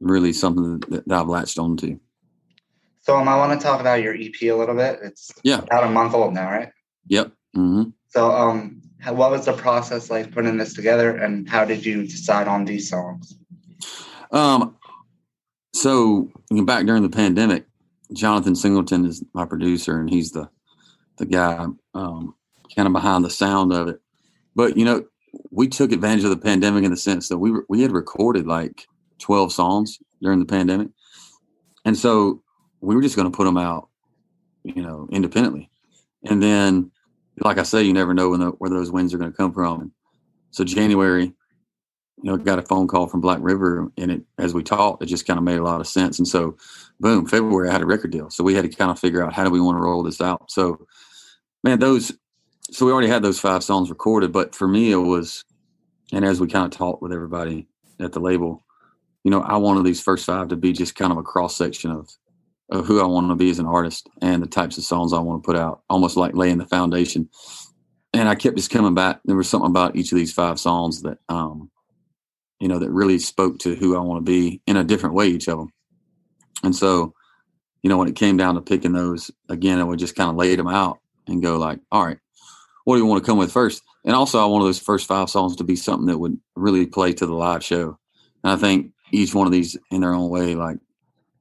really 0.00 0.32
something 0.32 0.80
that, 0.88 1.06
that 1.06 1.20
I've 1.20 1.28
latched 1.28 1.58
onto. 1.58 1.98
So 3.00 3.16
um, 3.16 3.28
I 3.28 3.36
want 3.36 3.58
to 3.58 3.64
talk 3.64 3.80
about 3.80 4.02
your 4.02 4.14
EP 4.14 4.40
a 4.42 4.52
little 4.52 4.74
bit. 4.74 4.98
It's 5.02 5.30
yeah 5.42 5.58
about 5.58 5.84
a 5.84 5.90
month 5.90 6.14
old 6.14 6.34
now, 6.34 6.50
right? 6.50 6.70
Yep. 7.08 7.32
Mm-hmm. 7.56 7.90
So 8.08 8.30
um, 8.30 8.77
what 9.10 9.30
was 9.30 9.46
the 9.46 9.52
process 9.52 10.10
like 10.10 10.32
putting 10.32 10.56
this 10.56 10.74
together, 10.74 11.16
and 11.16 11.48
how 11.48 11.64
did 11.64 11.84
you 11.84 12.06
decide 12.06 12.48
on 12.48 12.64
these 12.64 12.88
songs? 12.88 13.36
Um, 14.30 14.76
so 15.74 16.30
back 16.64 16.86
during 16.86 17.02
the 17.02 17.08
pandemic, 17.08 17.66
Jonathan 18.12 18.54
Singleton 18.54 19.04
is 19.04 19.24
my 19.34 19.44
producer, 19.44 20.00
and 20.00 20.10
he's 20.10 20.32
the 20.32 20.48
the 21.18 21.26
guy 21.26 21.66
um, 21.94 22.34
kind 22.74 22.86
of 22.86 22.92
behind 22.92 23.24
the 23.24 23.30
sound 23.30 23.72
of 23.72 23.88
it. 23.88 24.00
But 24.54 24.76
you 24.76 24.84
know, 24.84 25.04
we 25.50 25.68
took 25.68 25.92
advantage 25.92 26.24
of 26.24 26.30
the 26.30 26.36
pandemic 26.36 26.84
in 26.84 26.90
the 26.90 26.96
sense 26.96 27.28
that 27.28 27.38
we 27.38 27.52
we 27.68 27.82
had 27.82 27.92
recorded 27.92 28.46
like 28.46 28.86
12 29.18 29.52
songs 29.52 29.98
during 30.22 30.38
the 30.38 30.46
pandemic. 30.46 30.88
And 31.84 31.96
so 31.96 32.42
we 32.80 32.94
were 32.94 33.02
just 33.02 33.16
going 33.16 33.30
to 33.30 33.36
put 33.36 33.44
them 33.44 33.56
out, 33.56 33.88
you 34.62 34.82
know, 34.82 35.08
independently. 35.10 35.70
And 36.24 36.42
then, 36.42 36.90
like 37.40 37.58
I 37.58 37.62
say, 37.62 37.82
you 37.82 37.92
never 37.92 38.14
know 38.14 38.36
the, 38.36 38.46
where 38.58 38.70
those 38.70 38.90
wins 38.90 39.12
are 39.14 39.18
going 39.18 39.30
to 39.30 39.36
come 39.36 39.52
from. 39.52 39.92
So 40.50 40.64
January, 40.64 41.24
you 41.24 42.24
know, 42.30 42.36
got 42.36 42.58
a 42.58 42.62
phone 42.62 42.88
call 42.88 43.06
from 43.06 43.20
Black 43.20 43.38
River, 43.40 43.90
and 43.96 44.10
it, 44.10 44.22
as 44.38 44.54
we 44.54 44.62
talked, 44.62 45.02
it 45.02 45.06
just 45.06 45.26
kind 45.26 45.38
of 45.38 45.44
made 45.44 45.58
a 45.58 45.64
lot 45.64 45.80
of 45.80 45.86
sense. 45.86 46.18
And 46.18 46.26
so, 46.26 46.56
boom, 46.98 47.26
February, 47.26 47.68
I 47.68 47.72
had 47.72 47.82
a 47.82 47.86
record 47.86 48.10
deal. 48.10 48.30
So 48.30 48.42
we 48.42 48.54
had 48.54 48.62
to 48.62 48.76
kind 48.76 48.90
of 48.90 48.98
figure 48.98 49.24
out 49.24 49.32
how 49.32 49.44
do 49.44 49.50
we 49.50 49.60
want 49.60 49.76
to 49.76 49.82
roll 49.82 50.02
this 50.02 50.20
out. 50.20 50.50
So, 50.50 50.86
man, 51.62 51.78
those 51.78 52.12
so 52.70 52.84
we 52.84 52.92
already 52.92 53.08
had 53.08 53.22
those 53.22 53.40
five 53.40 53.64
songs 53.64 53.88
recorded, 53.88 54.32
but 54.32 54.54
for 54.54 54.68
me 54.68 54.92
it 54.92 54.96
was, 54.96 55.44
and 56.12 56.24
as 56.24 56.40
we 56.40 56.48
kind 56.48 56.66
of 56.66 56.70
talked 56.70 57.02
with 57.02 57.12
everybody 57.12 57.66
at 58.00 58.12
the 58.12 58.20
label, 58.20 58.62
you 59.24 59.30
know, 59.30 59.40
I 59.40 59.56
wanted 59.56 59.84
these 59.84 60.00
first 60.00 60.26
five 60.26 60.48
to 60.48 60.56
be 60.56 60.72
just 60.72 60.94
kind 60.94 61.12
of 61.12 61.18
a 61.18 61.22
cross 61.22 61.56
section 61.56 61.90
of 61.90 62.10
of 62.70 62.86
who 62.86 63.00
I 63.00 63.06
want 63.06 63.28
to 63.30 63.34
be 63.34 63.50
as 63.50 63.58
an 63.58 63.66
artist 63.66 64.08
and 64.20 64.42
the 64.42 64.46
types 64.46 64.76
of 64.76 64.84
songs 64.84 65.12
I 65.12 65.20
want 65.20 65.42
to 65.42 65.46
put 65.46 65.56
out, 65.56 65.82
almost 65.88 66.16
like 66.16 66.34
laying 66.34 66.58
the 66.58 66.66
foundation. 66.66 67.28
And 68.12 68.28
I 68.28 68.34
kept 68.34 68.56
just 68.56 68.70
coming 68.70 68.94
back. 68.94 69.20
There 69.24 69.36
was 69.36 69.48
something 69.48 69.70
about 69.70 69.96
each 69.96 70.12
of 70.12 70.18
these 70.18 70.32
five 70.32 70.58
songs 70.58 71.02
that, 71.02 71.18
um, 71.28 71.70
you 72.60 72.68
know, 72.68 72.78
that 72.78 72.90
really 72.90 73.18
spoke 73.18 73.58
to 73.60 73.74
who 73.74 73.96
I 73.96 74.00
want 74.00 74.24
to 74.24 74.30
be 74.30 74.60
in 74.66 74.76
a 74.76 74.84
different 74.84 75.14
way, 75.14 75.28
each 75.28 75.48
of 75.48 75.58
them. 75.58 75.72
And 76.62 76.74
so, 76.74 77.14
you 77.82 77.88
know, 77.88 77.96
when 77.96 78.08
it 78.08 78.16
came 78.16 78.36
down 78.36 78.56
to 78.56 78.60
picking 78.60 78.92
those 78.92 79.30
again, 79.48 79.78
I 79.78 79.84
would 79.84 79.98
just 79.98 80.16
kind 80.16 80.30
of 80.30 80.36
lay 80.36 80.56
them 80.56 80.68
out 80.68 80.98
and 81.26 81.42
go 81.42 81.56
like, 81.58 81.80
all 81.92 82.04
right, 82.04 82.18
what 82.84 82.96
do 82.96 83.00
you 83.00 83.06
want 83.06 83.22
to 83.22 83.26
come 83.26 83.38
with 83.38 83.52
first? 83.52 83.82
And 84.04 84.14
also, 84.14 84.40
I 84.40 84.46
wanted 84.46 84.64
those 84.64 84.78
first 84.78 85.06
five 85.06 85.30
songs 85.30 85.56
to 85.56 85.64
be 85.64 85.76
something 85.76 86.06
that 86.06 86.18
would 86.18 86.38
really 86.56 86.86
play 86.86 87.12
to 87.12 87.26
the 87.26 87.34
live 87.34 87.62
show. 87.62 87.98
And 88.42 88.52
I 88.52 88.56
think 88.56 88.92
each 89.12 89.34
one 89.34 89.46
of 89.46 89.52
these, 89.52 89.76
in 89.90 90.00
their 90.00 90.14
own 90.14 90.30
way, 90.30 90.54
like 90.54 90.78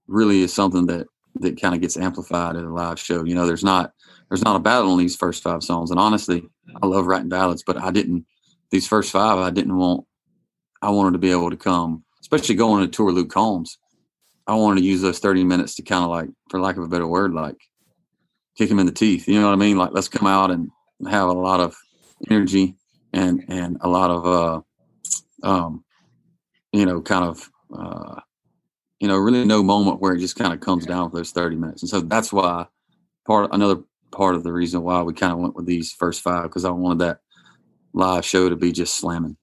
really 0.07 0.41
is 0.41 0.53
something 0.53 0.87
that 0.87 1.07
that 1.41 1.61
kind 1.61 1.75
of 1.75 1.81
gets 1.81 1.97
amplified 1.97 2.55
at 2.55 2.63
a 2.63 2.73
live 2.73 2.99
show. 2.99 3.23
You 3.23 3.35
know, 3.35 3.47
there's 3.47 3.63
not 3.63 3.91
there's 4.29 4.43
not 4.43 4.55
a 4.55 4.59
ballad 4.59 4.89
on 4.89 4.97
these 4.97 5.15
first 5.15 5.43
five 5.43 5.63
songs. 5.63 5.91
And 5.91 5.99
honestly, 5.99 6.43
I 6.81 6.85
love 6.85 7.07
writing 7.07 7.29
ballads, 7.29 7.63
but 7.65 7.77
I 7.77 7.91
didn't 7.91 8.25
these 8.71 8.87
first 8.87 9.11
five. 9.11 9.39
I 9.39 9.49
didn't 9.49 9.77
want. 9.77 10.05
I 10.81 10.89
wanted 10.89 11.13
to 11.13 11.19
be 11.19 11.31
able 11.31 11.49
to 11.49 11.57
come, 11.57 12.03
especially 12.21 12.55
going 12.55 12.83
to 12.83 12.87
tour 12.87 13.11
Luke 13.11 13.31
Combs. 13.31 13.77
I 14.45 14.55
wanted 14.55 14.81
to 14.81 14.87
use 14.87 15.01
those 15.01 15.19
30 15.19 15.43
minutes 15.43 15.75
to 15.75 15.81
kind 15.81 16.03
of 16.03 16.09
like, 16.09 16.29
for 16.49 16.61
lack 16.61 16.77
of 16.77 16.83
a 16.83 16.87
better 16.87 17.07
word, 17.07 17.33
like 17.33 17.57
kick 18.57 18.69
him 18.69 18.79
in 18.79 18.85
the 18.85 18.91
teeth. 18.91 19.27
You 19.27 19.39
know 19.39 19.47
what 19.47 19.53
I 19.53 19.57
mean? 19.57 19.77
Like, 19.77 19.91
let's 19.91 20.07
come 20.07 20.27
out 20.27 20.51
and 20.51 20.69
have 21.09 21.27
a 21.27 21.33
lot 21.33 21.59
of 21.59 21.75
energy 22.29 22.75
and 23.13 23.43
and 23.47 23.77
a 23.81 23.87
lot 23.87 24.09
of 24.09 24.25
uh 24.25 25.47
um 25.47 25.83
you 26.73 26.85
know 26.85 27.01
kind 27.01 27.25
of 27.25 27.49
uh 27.77 28.19
you 28.99 29.07
know 29.07 29.17
really 29.17 29.45
no 29.45 29.63
moment 29.63 30.01
where 30.01 30.13
it 30.13 30.19
just 30.19 30.35
kind 30.35 30.53
of 30.53 30.59
comes 30.59 30.85
down 30.85 31.09
for 31.09 31.17
those 31.17 31.31
30 31.31 31.55
minutes 31.55 31.81
and 31.81 31.89
so 31.89 32.01
that's 32.01 32.31
why 32.31 32.65
part 33.25 33.49
another 33.53 33.81
part 34.11 34.35
of 34.35 34.43
the 34.43 34.53
reason 34.53 34.83
why 34.83 35.01
we 35.01 35.13
kind 35.13 35.33
of 35.33 35.39
went 35.39 35.55
with 35.55 35.65
these 35.65 35.91
first 35.91 36.21
five 36.21 36.43
because 36.43 36.65
i 36.65 36.69
wanted 36.69 36.99
that 36.99 37.19
live 37.93 38.25
show 38.25 38.49
to 38.49 38.55
be 38.55 38.71
just 38.71 38.95
slamming 38.95 39.37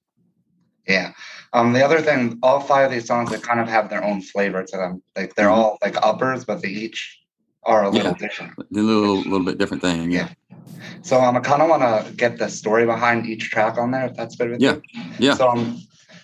yeah 0.87 1.13
um 1.53 1.73
the 1.73 1.83
other 1.83 2.01
thing 2.01 2.37
all 2.43 2.59
five 2.59 2.87
of 2.87 2.91
these 2.91 3.05
songs 3.05 3.31
they 3.31 3.39
kind 3.39 3.59
of 3.59 3.67
have 3.67 3.89
their 3.89 4.03
own 4.03 4.21
flavor 4.21 4.63
to 4.63 4.77
them 4.77 5.01
like 5.15 5.35
they're 5.35 5.47
mm-hmm. 5.47 5.59
all 5.59 5.77
like 5.83 5.95
uppers 6.03 6.45
but 6.45 6.61
they 6.61 6.69
each 6.69 7.21
are 7.63 7.83
a 7.83 7.89
little 7.89 8.11
yeah. 8.11 8.17
different 8.17 8.53
a 8.57 8.63
little 8.71 9.17
little 9.17 9.45
bit 9.45 9.57
different 9.57 9.81
thing 9.81 10.11
yeah. 10.11 10.27
yeah 10.27 10.33
So 11.01 11.21
um, 11.21 11.37
I 11.37 11.39
kind 11.39 11.61
of 11.61 11.69
want 11.69 11.83
to 11.83 12.13
get 12.13 12.37
the 12.37 12.49
story 12.49 12.85
behind 12.85 13.27
each 13.27 13.51
track 13.51 13.77
on 13.77 13.91
there, 13.91 14.05
if 14.07 14.15
that's 14.15 14.35
good 14.35 14.49
with 14.49 14.61
Yeah. 14.61 14.77
you. 14.91 15.03
Yeah. 15.19 15.35
So 15.35 15.49
um, 15.49 15.79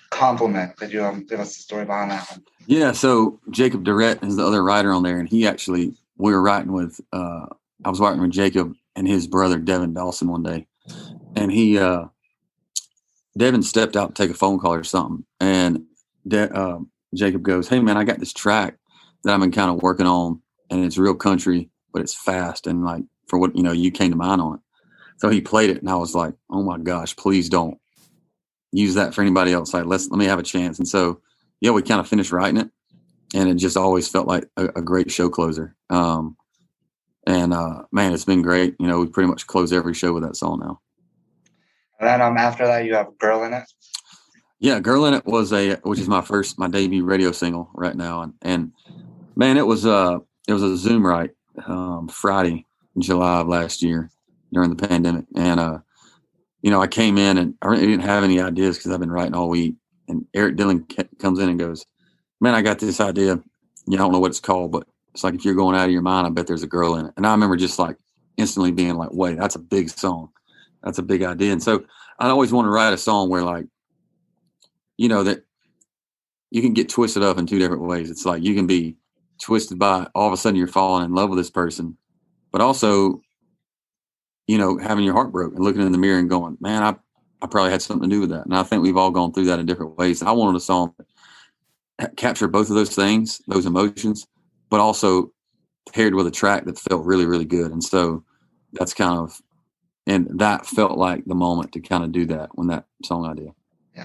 compliment. 0.09 0.75
Could 0.75 0.91
you 0.91 1.03
um, 1.03 1.25
give 1.25 1.39
us 1.39 1.55
the 1.55 1.61
story 1.61 1.85
behind 1.85 2.11
that 2.11 2.27
one? 2.29 2.43
Yeah, 2.67 2.93
so 2.93 3.39
Jacob 3.51 3.83
Durrett 3.83 4.23
is 4.23 4.37
the 4.37 4.45
other 4.45 4.63
writer 4.63 4.91
on 4.91 5.03
there, 5.03 5.19
and 5.19 5.29
he 5.29 5.47
actually 5.47 5.95
we 6.17 6.33
were 6.33 6.41
writing 6.41 6.71
with 6.73 7.01
uh 7.13 7.47
I 7.85 7.89
was 7.89 7.99
writing 7.99 8.21
with 8.21 8.31
Jacob 8.31 8.73
and 8.95 9.07
his 9.07 9.27
brother 9.27 9.59
Devin 9.59 9.93
Dawson 9.93 10.29
one 10.29 10.43
day, 10.43 10.67
and 11.35 11.51
he 11.51 11.77
uh 11.79 12.05
Devin 13.37 13.63
stepped 13.63 13.95
out 13.95 14.15
to 14.15 14.23
take 14.23 14.31
a 14.31 14.37
phone 14.37 14.59
call 14.59 14.73
or 14.73 14.83
something, 14.83 15.25
and 15.39 15.85
De- 16.27 16.53
uh, 16.53 16.79
Jacob 17.15 17.43
goes, 17.43 17.67
"Hey 17.69 17.79
man, 17.79 17.97
I 17.97 18.03
got 18.03 18.19
this 18.19 18.33
track 18.33 18.77
that 19.23 19.33
I've 19.33 19.39
been 19.41 19.51
kind 19.51 19.71
of 19.71 19.81
working 19.81 20.07
on, 20.07 20.41
and 20.69 20.85
it's 20.85 20.97
real 20.97 21.15
country, 21.15 21.69
but 21.93 22.01
it's 22.01 22.15
fast 22.15 22.67
and 22.67 22.83
like 22.83 23.03
for 23.27 23.39
what 23.39 23.55
you 23.55 23.63
know 23.63 23.71
you 23.71 23.91
came 23.91 24.11
to 24.11 24.17
mind 24.17 24.41
on 24.41 24.55
it." 24.55 24.61
So 25.17 25.29
he 25.29 25.41
played 25.41 25.69
it, 25.71 25.79
and 25.79 25.89
I 25.89 25.95
was 25.95 26.15
like, 26.15 26.35
"Oh 26.49 26.63
my 26.63 26.77
gosh, 26.77 27.15
please 27.15 27.49
don't 27.49 27.77
use 28.71 28.95
that 28.95 29.13
for 29.15 29.21
anybody 29.21 29.53
else. 29.53 29.73
Like 29.73 29.85
let's 29.85 30.09
let 30.09 30.17
me 30.19 30.25
have 30.25 30.39
a 30.39 30.43
chance." 30.43 30.79
And 30.79 30.87
so 30.87 31.21
yeah, 31.61 31.71
we 31.71 31.83
kind 31.83 31.99
of 31.99 32.07
finished 32.07 32.31
writing 32.31 32.59
it, 32.59 32.69
and 33.33 33.47
it 33.47 33.55
just 33.55 33.77
always 33.77 34.07
felt 34.07 34.27
like 34.27 34.45
a, 34.57 34.65
a 34.75 34.81
great 34.81 35.11
show 35.11 35.29
closer. 35.29 35.75
Um, 35.89 36.35
and 37.25 37.53
uh, 37.53 37.83
man, 37.91 38.13
it's 38.13 38.25
been 38.25 38.41
great. 38.41 38.75
You 38.79 38.87
know, 38.87 38.99
we 38.99 39.07
pretty 39.07 39.29
much 39.29 39.47
close 39.47 39.71
every 39.71 39.93
show 39.93 40.11
with 40.11 40.23
that 40.23 40.35
song 40.35 40.59
now. 40.59 40.79
And 41.99 42.09
then 42.09 42.21
um, 42.21 42.37
after 42.37 42.65
that, 42.65 42.85
you 42.85 42.95
have 42.95 43.15
Girl 43.19 43.43
in 43.43 43.53
It. 43.53 43.63
Yeah, 44.59 44.79
"Girl 44.79 45.05
in 45.05 45.13
It" 45.13 45.25
was 45.25 45.53
a 45.53 45.75
which 45.83 45.99
is 45.99 46.07
my 46.07 46.21
first 46.21 46.57
my 46.57 46.67
debut 46.67 47.05
radio 47.05 47.31
single 47.31 47.69
right 47.75 47.95
now, 47.95 48.23
and 48.23 48.33
and 48.41 48.71
man, 49.35 49.57
it 49.57 49.65
was 49.65 49.85
uh 49.85 50.17
it 50.47 50.53
was 50.53 50.63
a 50.63 50.77
Zoom 50.77 51.05
write 51.05 51.31
um, 51.67 52.07
Friday 52.07 52.65
in 52.95 53.01
July 53.01 53.41
of 53.41 53.47
last 53.47 53.83
year 53.83 54.09
during 54.51 54.69
the 54.69 54.87
pandemic, 54.87 55.25
and 55.35 55.59
uh 55.59 55.79
you 56.63 56.71
know 56.71 56.81
I 56.81 56.87
came 56.87 57.17
in 57.19 57.37
and 57.37 57.53
I 57.61 57.67
really 57.67 57.85
didn't 57.85 58.03
have 58.03 58.23
any 58.23 58.39
ideas 58.39 58.77
because 58.77 58.91
I've 58.91 58.99
been 58.99 59.11
writing 59.11 59.35
all 59.35 59.49
week, 59.49 59.75
and 60.11 60.25
Eric 60.33 60.55
Dillon 60.57 60.85
comes 61.19 61.39
in 61.39 61.49
and 61.49 61.59
goes, 61.59 61.85
"Man, 62.39 62.53
I 62.53 62.61
got 62.61 62.79
this 62.79 62.99
idea. 62.99 63.41
You 63.87 63.97
don't 63.97 64.11
know 64.11 64.19
what 64.19 64.31
it's 64.31 64.39
called, 64.39 64.71
but 64.71 64.87
it's 65.13 65.23
like 65.23 65.33
if 65.33 65.43
you're 65.43 65.55
going 65.55 65.75
out 65.75 65.85
of 65.85 65.91
your 65.91 66.01
mind, 66.01 66.27
I 66.27 66.29
bet 66.29 66.47
there's 66.47 66.63
a 66.63 66.67
girl 66.67 66.95
in 66.95 67.07
it." 67.07 67.13
And 67.17 67.25
I 67.25 67.31
remember 67.31 67.55
just 67.57 67.79
like 67.79 67.97
instantly 68.37 68.71
being 68.71 68.95
like, 68.95 69.13
"Wait, 69.13 69.37
that's 69.37 69.55
a 69.55 69.59
big 69.59 69.89
song. 69.89 70.29
That's 70.83 70.99
a 70.99 71.03
big 71.03 71.23
idea." 71.23 71.51
And 71.51 71.63
so 71.63 71.83
I 72.19 72.29
always 72.29 72.53
want 72.53 72.65
to 72.65 72.69
write 72.69 72.93
a 72.93 72.97
song 72.97 73.29
where 73.29 73.43
like, 73.43 73.65
you 74.97 75.09
know, 75.09 75.23
that 75.23 75.43
you 76.51 76.61
can 76.61 76.73
get 76.73 76.89
twisted 76.89 77.23
up 77.23 77.37
in 77.37 77.47
two 77.47 77.59
different 77.59 77.83
ways. 77.83 78.11
It's 78.11 78.25
like 78.25 78.43
you 78.43 78.53
can 78.53 78.67
be 78.67 78.97
twisted 79.41 79.79
by 79.79 80.07
all 80.13 80.27
of 80.27 80.33
a 80.33 80.37
sudden 80.37 80.57
you're 80.57 80.67
falling 80.67 81.05
in 81.05 81.15
love 81.15 81.29
with 81.29 81.39
this 81.39 81.49
person, 81.49 81.97
but 82.51 82.61
also, 82.61 83.19
you 84.47 84.57
know, 84.57 84.77
having 84.77 85.03
your 85.03 85.13
heart 85.13 85.31
broken 85.31 85.55
and 85.55 85.63
looking 85.63 85.81
in 85.81 85.91
the 85.91 85.97
mirror 85.97 86.19
and 86.19 86.29
going, 86.29 86.57
"Man, 86.59 86.83
I 86.83 86.95
I 87.41 87.47
probably 87.47 87.71
had 87.71 87.81
something 87.81 88.09
to 88.09 88.15
do 88.15 88.21
with 88.21 88.29
that." 88.29 88.45
And 88.45 88.55
I 88.55 88.63
think 88.63 88.83
we've 88.83 88.97
all 88.97 89.11
gone 89.11 89.33
through 89.33 89.45
that 89.45 89.59
in 89.59 89.65
different 89.65 89.97
ways. 89.97 90.21
I 90.21 90.31
wanted 90.31 90.57
a 90.57 90.61
song 90.61 90.93
that 91.97 92.15
captured 92.17 92.49
both 92.49 92.69
of 92.69 92.75
those 92.75 92.95
things, 92.95 93.41
those 93.47 93.65
emotions, 93.65 94.27
but 94.69 94.79
also 94.79 95.31
paired 95.93 96.15
with 96.15 96.27
a 96.27 96.31
track 96.31 96.65
that 96.65 96.79
felt 96.79 97.05
really, 97.05 97.25
really 97.25 97.45
good. 97.45 97.71
And 97.71 97.83
so 97.83 98.23
that's 98.73 98.93
kind 98.93 99.19
of, 99.19 99.41
and 100.07 100.39
that 100.39 100.65
felt 100.65 100.97
like 100.97 101.25
the 101.25 101.35
moment 101.35 101.71
to 101.73 101.79
kind 101.79 102.03
of 102.03 102.11
do 102.11 102.25
that 102.27 102.49
when 102.53 102.67
that 102.67 102.85
song 103.03 103.25
idea. 103.25 103.53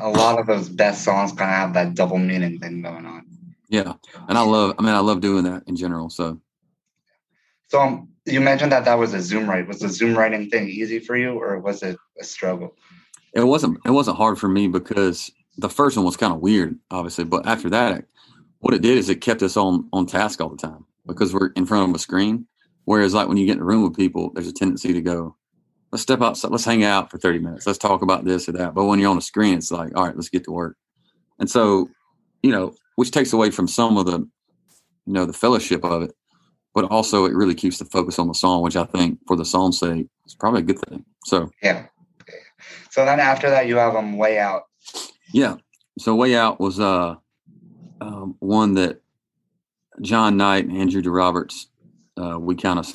A 0.00 0.08
lot 0.08 0.38
of 0.38 0.46
those 0.46 0.68
best 0.68 1.04
songs 1.04 1.32
kind 1.32 1.50
of 1.50 1.56
have 1.56 1.74
that 1.74 1.94
double 1.94 2.18
meaning 2.18 2.58
thing 2.58 2.82
going 2.82 3.06
on. 3.06 3.26
Yeah. 3.68 3.94
And 4.28 4.36
I 4.36 4.42
love, 4.42 4.74
I 4.78 4.82
mean, 4.82 4.94
I 4.94 4.98
love 5.00 5.20
doing 5.20 5.44
that 5.44 5.62
in 5.66 5.76
general. 5.76 6.10
So 6.10 6.40
So 7.68 7.80
um, 7.80 8.08
you 8.24 8.40
mentioned 8.40 8.72
that 8.72 8.84
that 8.84 8.98
was 8.98 9.14
a 9.14 9.20
Zoom 9.20 9.48
write. 9.48 9.68
Was 9.68 9.80
the 9.80 9.88
Zoom 9.88 10.16
writing 10.16 10.48
thing 10.50 10.68
easy 10.68 10.98
for 10.98 11.16
you, 11.16 11.32
or 11.32 11.58
was 11.58 11.82
it 11.82 11.96
a 12.20 12.24
struggle? 12.24 12.76
It 13.36 13.46
wasn't, 13.46 13.78
it 13.84 13.90
wasn't 13.90 14.16
hard 14.16 14.38
for 14.38 14.48
me 14.48 14.68
because 14.68 15.30
the 15.58 15.68
first 15.68 15.96
one 15.96 16.06
was 16.06 16.16
kind 16.16 16.32
of 16.32 16.40
weird, 16.40 16.78
obviously. 16.90 17.24
But 17.24 17.46
after 17.46 17.70
that, 17.70 18.04
what 18.60 18.74
it 18.74 18.82
did 18.82 18.98
is 18.98 19.08
it 19.08 19.20
kept 19.20 19.42
us 19.42 19.56
on, 19.56 19.88
on 19.92 20.06
task 20.06 20.40
all 20.40 20.48
the 20.48 20.56
time 20.56 20.84
because 21.06 21.32
we're 21.32 21.48
in 21.48 21.66
front 21.66 21.88
of 21.88 21.94
a 21.94 21.98
screen. 21.98 22.46
Whereas 22.84 23.14
like 23.14 23.28
when 23.28 23.36
you 23.36 23.46
get 23.46 23.56
in 23.56 23.62
a 23.62 23.64
room 23.64 23.82
with 23.82 23.96
people, 23.96 24.30
there's 24.34 24.48
a 24.48 24.52
tendency 24.52 24.92
to 24.92 25.00
go, 25.00 25.36
let's 25.92 26.02
step 26.02 26.22
outside, 26.22 26.50
let's 26.50 26.64
hang 26.64 26.84
out 26.84 27.10
for 27.10 27.18
30 27.18 27.40
minutes. 27.40 27.66
Let's 27.66 27.78
talk 27.78 28.02
about 28.02 28.24
this 28.24 28.48
or 28.48 28.52
that. 28.52 28.74
But 28.74 28.84
when 28.84 28.98
you're 28.98 29.10
on 29.10 29.18
a 29.18 29.22
screen, 29.22 29.54
it's 29.54 29.70
like, 29.70 29.96
all 29.96 30.04
right, 30.04 30.16
let's 30.16 30.28
get 30.28 30.44
to 30.44 30.52
work. 30.52 30.76
And 31.38 31.50
so, 31.50 31.88
you 32.42 32.50
know, 32.50 32.74
which 32.96 33.10
takes 33.10 33.32
away 33.32 33.50
from 33.50 33.68
some 33.68 33.96
of 33.96 34.06
the, 34.06 34.18
you 34.18 35.12
know, 35.12 35.26
the 35.26 35.32
fellowship 35.32 35.84
of 35.84 36.02
it, 36.02 36.12
but 36.74 36.84
also 36.86 37.24
it 37.24 37.34
really 37.34 37.54
keeps 37.54 37.78
the 37.78 37.84
focus 37.84 38.18
on 38.18 38.28
the 38.28 38.34
song, 38.34 38.62
which 38.62 38.76
I 38.76 38.84
think 38.84 39.18
for 39.26 39.36
the 39.36 39.44
song's 39.44 39.78
sake 39.78 40.06
is 40.26 40.34
probably 40.34 40.60
a 40.60 40.64
good 40.64 40.78
thing. 40.88 41.04
So 41.24 41.50
Yeah. 41.62 41.86
So 42.90 43.04
then 43.04 43.20
after 43.20 43.50
that, 43.50 43.66
you 43.66 43.76
have 43.76 43.92
them 43.92 44.16
way 44.16 44.38
out. 44.38 44.64
yeah. 45.32 45.56
So 45.98 46.14
Way 46.14 46.36
Out 46.36 46.60
was 46.60 46.78
uh 46.78 47.16
um, 48.00 48.36
one 48.40 48.74
that 48.74 49.00
Jon 50.02 50.36
Nite 50.36 50.66
and 50.66 50.76
Andrew 50.76 51.00
DeRoberts, 51.02 51.66
uh, 52.20 52.38
we 52.38 52.54
kind 52.54 52.78
of 52.78 52.86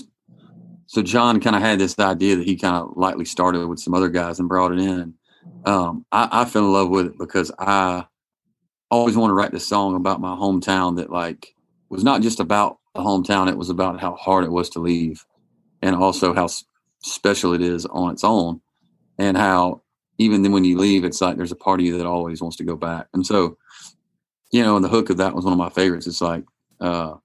so 0.86 1.01
John 1.01 1.40
kind 1.40 1.56
of 1.56 1.62
had 1.62 1.80
this 1.80 1.98
idea 1.98 2.36
that 2.36 2.46
he 2.46 2.58
kind 2.58 2.75
of 2.75 2.98
lightly 2.98 3.25
started 3.25 3.66
with 3.68 3.80
some 3.80 3.94
other 3.94 4.10
guys 4.10 4.40
and 4.40 4.50
brought 4.50 4.74
it 4.74 4.80
in. 4.80 5.13
Um, 5.66 6.06
I, 6.12 6.28
I 6.32 6.46
fell 6.46 6.66
in 6.66 6.74
love 6.74 6.90
with 6.90 7.08
it 7.08 7.18
because 7.18 7.51
I 7.58 8.06
always 8.90 9.16
wanted 9.16 9.32
to 9.32 9.36
write 9.36 9.51
this 9.51 9.68
song 9.68 9.96
about 9.96 10.20
my 10.22 10.36
hometown 10.36 10.98
that 10.98 11.10
like 11.10 11.56
was 11.90 12.04
not 12.04 12.22
just 12.22 12.40
about 12.40 12.78
the 12.94 13.01
hometown; 13.01 13.50
it 13.50 13.58
was 13.58 13.70
about 13.70 14.01
how 14.01 14.16
hard 14.16 14.44
it 14.44 14.51
was 14.51 14.70
to 14.72 14.80
leave, 14.80 15.25
and 15.82 15.96
also 15.96 16.34
how 16.34 16.50
special 17.00 17.54
it 17.54 17.62
is 17.62 17.86
on 17.86 18.12
its 18.12 18.24
own, 18.24 18.62
and 19.18 19.38
how 19.38 19.82
even 20.18 20.44
then 20.44 20.51
when 20.51 20.63
you 20.63 20.77
leave, 20.77 21.03
it's 21.03 21.22
like 21.22 21.38
there's 21.38 21.51
a 21.51 21.56
part 21.56 21.80
of 21.80 21.86
you 21.86 21.98
that 21.98 22.06
always 22.06 22.41
wants 22.41 22.58
to 22.58 22.63
go 22.63 22.75
back. 22.75 23.08
And 23.13 23.25
so, 23.25 23.58
you 24.51 24.63
know, 24.63 24.75
and 24.75 24.86
the 24.86 24.89
hook 24.89 25.10
of 25.10 25.18
that 25.18 25.34
was 25.34 25.46
one 25.46 25.53
of 25.53 25.58
my 25.58 25.70
favorites. 25.70 26.08
It's 26.08 26.22
like, 26.22 26.44
uh, 26.80 27.15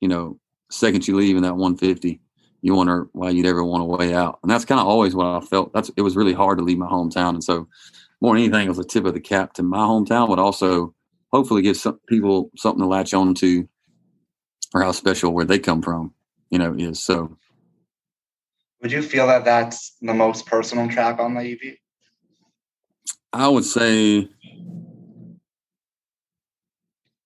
you 0.00 0.08
know, 0.08 0.38
second 0.70 1.06
you 1.06 1.16
leave 1.16 1.36
in 1.36 1.42
that 1.42 1.56
150, 1.56 2.20
you 2.62 2.74
wonder 2.74 3.08
why 3.12 3.30
you'd 3.30 3.46
ever 3.46 3.64
want 3.64 3.82
to 3.82 3.84
way 3.84 4.14
out. 4.14 4.38
And 4.42 4.50
that's 4.50 4.64
kind 4.64 4.80
of 4.80 4.86
always 4.86 5.14
what 5.14 5.26
I 5.26 5.40
felt. 5.40 5.72
That's 5.72 5.90
it 5.96 6.02
was 6.02 6.16
really 6.16 6.32
hard 6.32 6.58
to 6.58 6.64
leave 6.64 6.78
my 6.78 6.88
hometown. 6.88 7.30
And 7.30 7.44
so, 7.44 7.68
more 8.20 8.34
than 8.34 8.44
anything, 8.44 8.66
it 8.66 8.68
was 8.68 8.78
a 8.78 8.84
tip 8.84 9.06
of 9.06 9.14
the 9.14 9.20
cap 9.20 9.54
to 9.54 9.62
my 9.62 9.78
hometown, 9.78 10.28
but 10.28 10.38
also 10.38 10.94
hopefully 11.32 11.62
give 11.62 11.76
some 11.76 11.98
people 12.06 12.50
something 12.56 12.82
to 12.82 12.86
latch 12.86 13.14
on 13.14 13.34
to 13.34 13.66
for 14.70 14.82
how 14.82 14.92
special 14.92 15.32
where 15.32 15.46
they 15.46 15.58
come 15.58 15.80
from, 15.80 16.12
you 16.50 16.58
know, 16.58 16.74
is. 16.74 17.00
So, 17.00 17.36
Would 18.82 18.92
you 18.92 19.02
feel 19.02 19.26
that 19.26 19.44
that's 19.44 19.96
the 20.00 20.14
most 20.14 20.46
personal 20.46 20.88
track 20.88 21.18
on 21.18 21.34
the 21.34 21.42
EP? 21.52 21.76
I 23.32 23.46
would 23.48 23.64
say 23.64 24.28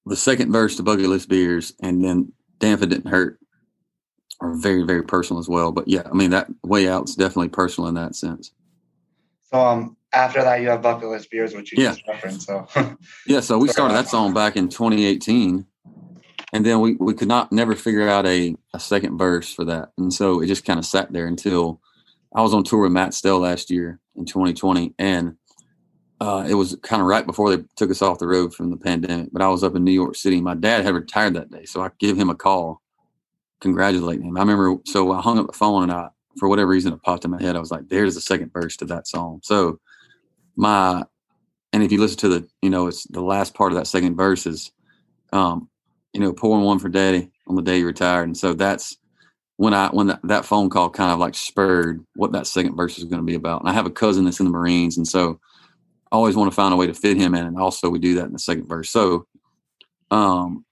the 0.05 0.17
second 0.17 0.53
verse 0.53 0.77
to 0.77 0.83
Bucket 0.83 1.07
List 1.07 1.29
Beers 1.29 1.73
and 1.81 2.05
then 2.05 2.33
Damn 2.59 2.75
If 2.75 2.83
It 2.83 2.89
Didn't 2.91 3.11
Hurt 3.11 3.39
are 4.41 4.55
very, 4.55 4.83
very 4.83 5.03
personal 5.03 5.41
as 5.41 5.49
well. 5.49 5.71
But 5.73 5.87
yeah, 5.89 6.03
I 6.11 6.13
mean, 6.15 6.31
that 6.31 6.49
way 6.65 6.89
out's 6.89 7.15
definitely 7.15 7.49
personal 7.49 7.89
in 7.89 7.95
that 7.95 8.17
sense. 8.17 8.53
So 9.51 9.61
um, 9.61 9.97
after 10.13 10.43
that, 10.43 10.61
you 10.61 10.69
have 10.69 10.83
Bucket 10.83 11.09
List 11.09 11.31
Beers, 11.31 11.55
which 11.55 11.73
you 11.73 11.83
Yeah. 11.83 11.91
just 11.91 12.07
referenced. 12.09 12.47
So 12.47 12.67
Yeah, 13.27 13.41
so 13.41 13.59
we 13.59 13.69
started 13.73 13.95
that 13.95 14.09
song 14.09 14.35
back 14.35 14.57
in 14.57 14.69
2018. 14.69 15.65
And 16.55 16.65
then 16.65 16.81
we, 16.81 16.95
we 16.95 17.15
could 17.15 17.27
not 17.27 17.51
never 17.51 17.75
figure 17.75 18.09
out 18.09 18.27
a, 18.27 18.55
a 18.73 18.79
second 18.79 19.19
verse 19.19 19.53
for 19.53 19.65
that. 19.65 19.91
And 19.99 20.15
so 20.15 20.41
it 20.41 20.47
just 20.47 20.65
kind 20.65 20.79
of 20.79 20.87
sat 20.87 21.13
there 21.13 21.27
until 21.27 21.81
I 22.33 22.43
was 22.43 22.55
on 22.55 22.63
tour 22.63 22.83
with 22.83 22.93
Matt 22.93 23.13
Stell 23.13 23.41
last 23.41 23.73
year 23.73 23.99
in 24.15 24.25
2020. 24.25 24.95
And 24.97 25.37
uh, 26.21 26.47
it 26.49 26.55
was 26.55 26.79
kind 26.81 27.03
of 27.03 27.09
right 27.09 27.27
before 27.27 27.55
they 27.55 27.65
took 27.75 27.91
us 27.91 28.03
off 28.03 28.21
the 28.21 28.29
road 28.29 28.55
from 28.55 28.71
the 28.71 28.77
pandemic. 28.77 29.31
But 29.33 29.43
I 29.43 29.49
was 29.49 29.65
up 29.65 29.75
in 29.75 29.83
New 29.83 29.91
York 29.91 30.15
City. 30.15 30.41
My 30.41 30.55
dad 30.55 30.85
had 30.85 30.95
retired 30.95 31.35
that 31.35 31.51
day. 31.51 31.65
So 31.65 31.83
I 31.83 31.91
give 31.99 32.17
him 32.17 32.31
a 32.31 32.37
call, 32.37 32.81
congratulating 33.61 34.27
him. 34.27 34.37
I 34.37 34.41
remember, 34.41 34.77
so 34.87 35.11
I 35.11 35.21
hung 35.21 35.41
up 35.41 35.49
the 35.49 35.53
phone 35.53 35.83
and 35.83 35.91
I, 35.93 36.09
for 36.39 36.49
whatever 36.49 36.71
reason, 36.71 36.93
it 36.93 37.03
popped 37.03 37.25
in 37.25 37.33
my 37.33 37.43
head. 37.43 37.57
I 37.57 37.61
was 37.61 37.73
like, 37.73 37.89
there's 37.89 38.15
the 38.15 38.21
second 38.21 38.53
verse 38.53 38.77
to 38.77 38.85
that 38.85 39.09
song. 39.09 39.41
So 39.43 39.81
my, 40.55 41.03
and 41.73 41.83
if 41.83 41.91
you 41.91 41.99
listen 42.01 42.19
to 42.19 42.29
the, 42.29 42.49
you 42.63 42.71
know, 42.71 42.87
it's 42.87 43.03
the 43.09 43.23
last 43.23 43.55
part 43.55 43.73
of 43.73 43.79
that 43.79 43.89
second 43.89 44.15
verse 44.15 44.47
is, 44.47 44.71
um, 45.33 45.69
you 46.15 46.21
know, 46.21 46.33
pouring 46.33 46.65
one 46.65 46.79
for 46.79 46.89
daddy 46.89 47.29
on 47.47 47.57
the 47.57 47.63
day 47.63 47.79
he 47.79 47.85
retired. 47.85 48.25
And 48.25 48.37
so 48.37 48.55
that's 48.55 48.97
when 49.57 49.75
I, 49.75 49.89
when 49.89 50.19
that, 50.23 50.45
phone 50.45 50.71
call 50.71 50.89
kind 50.91 51.13
of 51.13 51.19
like 51.19 51.35
spurred 51.35 52.05
what 52.15 52.33
that 52.33 52.47
second 52.47 52.77
verse 52.77 52.99
is 52.99 53.05
going 53.05 53.21
to 53.21 53.27
be 53.27 53.35
about. 53.35 53.61
And 53.61 53.69
I 53.69 53.73
have 53.73 53.87
a 53.87 53.91
cousin 53.91 54.25
that's 54.25 54.41
in 54.41 54.47
the 54.47 54.53
Marines. 54.53 54.97
And 54.97 55.07
so 55.07 55.41
I 56.11 56.17
always 56.17 56.37
want 56.37 56.51
to 56.51 56.55
find 56.55 56.73
a 56.73 56.77
way 56.77 56.87
to 56.87 56.95
fit 56.95 57.17
him 57.17 57.35
in. 57.35 57.45
And 57.45 57.59
also 57.59 57.91
we 57.91 57.99
do 57.99 58.15
that 58.15 58.27
in 58.27 58.33
the 58.33 58.39
second 58.39 58.69
verse. 58.69 58.91
So, 58.91 59.27
um, 60.11 60.65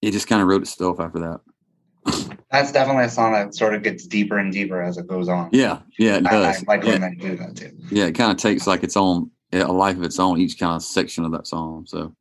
it 0.00 0.12
just 0.12 0.26
kind 0.26 0.40
of 0.40 0.48
wrote 0.48 0.62
itself 0.62 0.98
after 0.98 1.18
that. 1.18 2.40
that's 2.50 2.72
definitely 2.72 3.04
a 3.04 3.10
song 3.10 3.32
that 3.32 3.54
sort 3.54 3.74
of 3.74 3.82
gets 3.82 4.06
deeper 4.06 4.38
and 4.38 4.50
deeper 4.50 4.80
as 4.80 4.96
it 4.96 5.06
goes 5.06 5.28
on. 5.28 5.50
Yeah. 5.52 5.80
Yeah. 5.98 6.16
It 6.16 6.26
I, 6.26 6.30
I 6.30 6.52
does. 6.52 6.66
like 6.66 6.84
yeah, 6.84 6.92
when 6.92 7.00
they 7.02 7.14
do 7.16 7.36
that 7.36 7.56
too. 7.56 7.76
yeah. 7.90 8.06
It 8.06 8.14
kind 8.14 8.30
of 8.30 8.38
takes 8.38 8.66
like 8.66 8.82
its 8.82 8.96
own, 8.96 9.30
a 9.52 9.64
life 9.64 9.98
of 9.98 10.04
its 10.04 10.18
own, 10.18 10.38
each 10.40 10.58
kind 10.58 10.74
of 10.74 10.82
section 10.82 11.26
of 11.26 11.32
that 11.32 11.46
song. 11.46 11.84
So, 11.86 12.14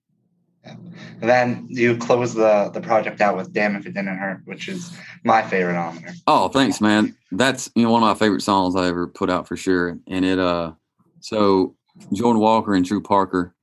then 1.21 1.67
you 1.69 1.97
close 1.97 2.33
the 2.33 2.69
the 2.73 2.81
project 2.81 3.21
out 3.21 3.35
with 3.35 3.53
"Damn 3.53 3.75
If 3.75 3.85
It 3.85 3.93
Didn't 3.93 4.17
Hurt," 4.17 4.41
which 4.45 4.69
is 4.69 4.95
my 5.23 5.41
favorite 5.41 5.77
on 5.77 5.95
there. 5.97 6.13
Oh, 6.27 6.47
thanks, 6.47 6.79
man. 6.79 7.15
That's 7.31 7.69
you 7.75 7.83
know 7.83 7.91
one 7.91 8.03
of 8.03 8.07
my 8.07 8.15
favorite 8.15 8.41
songs 8.41 8.75
I 8.75 8.87
ever 8.87 9.07
put 9.07 9.29
out 9.29 9.47
for 9.47 9.57
sure. 9.57 9.99
And 10.07 10.25
it 10.25 10.39
uh, 10.39 10.73
so 11.19 11.75
Jordan 12.13 12.41
Walker 12.41 12.73
and 12.73 12.85
Drew 12.85 13.01
Parker, 13.01 13.53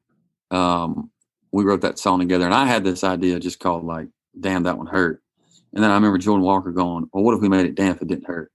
um, 0.51 1.11
we 1.53 1.65
wrote 1.65 1.81
that 1.81 1.99
song 1.99 2.19
together, 2.19 2.45
and 2.45 2.55
I 2.55 2.67
had 2.67 2.85
this 2.85 3.05
idea 3.05 3.41
just 3.41 3.61
called 3.61 3.85
like 3.85 4.09
"Damn 4.39 4.65
That 4.65 4.79
One 4.79 4.87
Hurt," 4.87 5.23
and 5.73 5.83
then 5.83 5.91
I 5.91 5.95
remember 5.95 6.19
Jordan 6.19 6.45
Walker 6.45 6.73
going, 6.73 7.09
"Well, 7.13 7.25
what 7.25 7.35
if 7.35 7.41
we 7.41 7.49
made 7.49 7.67
it 7.67 7.75
damn 7.75 7.95
if 7.95 8.03
it 8.03 8.09
didn't 8.09 8.27
hurt?" 8.27 8.53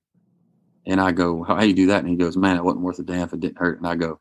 And 0.86 1.01
I 1.01 1.12
go, 1.12 1.43
"How, 1.43 1.62
you 1.62 1.74
do 1.74 1.88
that?" 1.88 2.01
And 2.01 2.10
he 2.10 2.15
goes, 2.15 2.38
"Man, 2.38 2.58
it 2.58 2.63
wasn't 2.63 2.84
worth 2.84 3.00
a 3.00 3.03
damn 3.03 3.24
if 3.24 3.34
it 3.34 3.39
didn't 3.39 3.58
hurt." 3.58 3.77
And 3.79 3.88
I 3.88 3.96
go, 3.96 4.20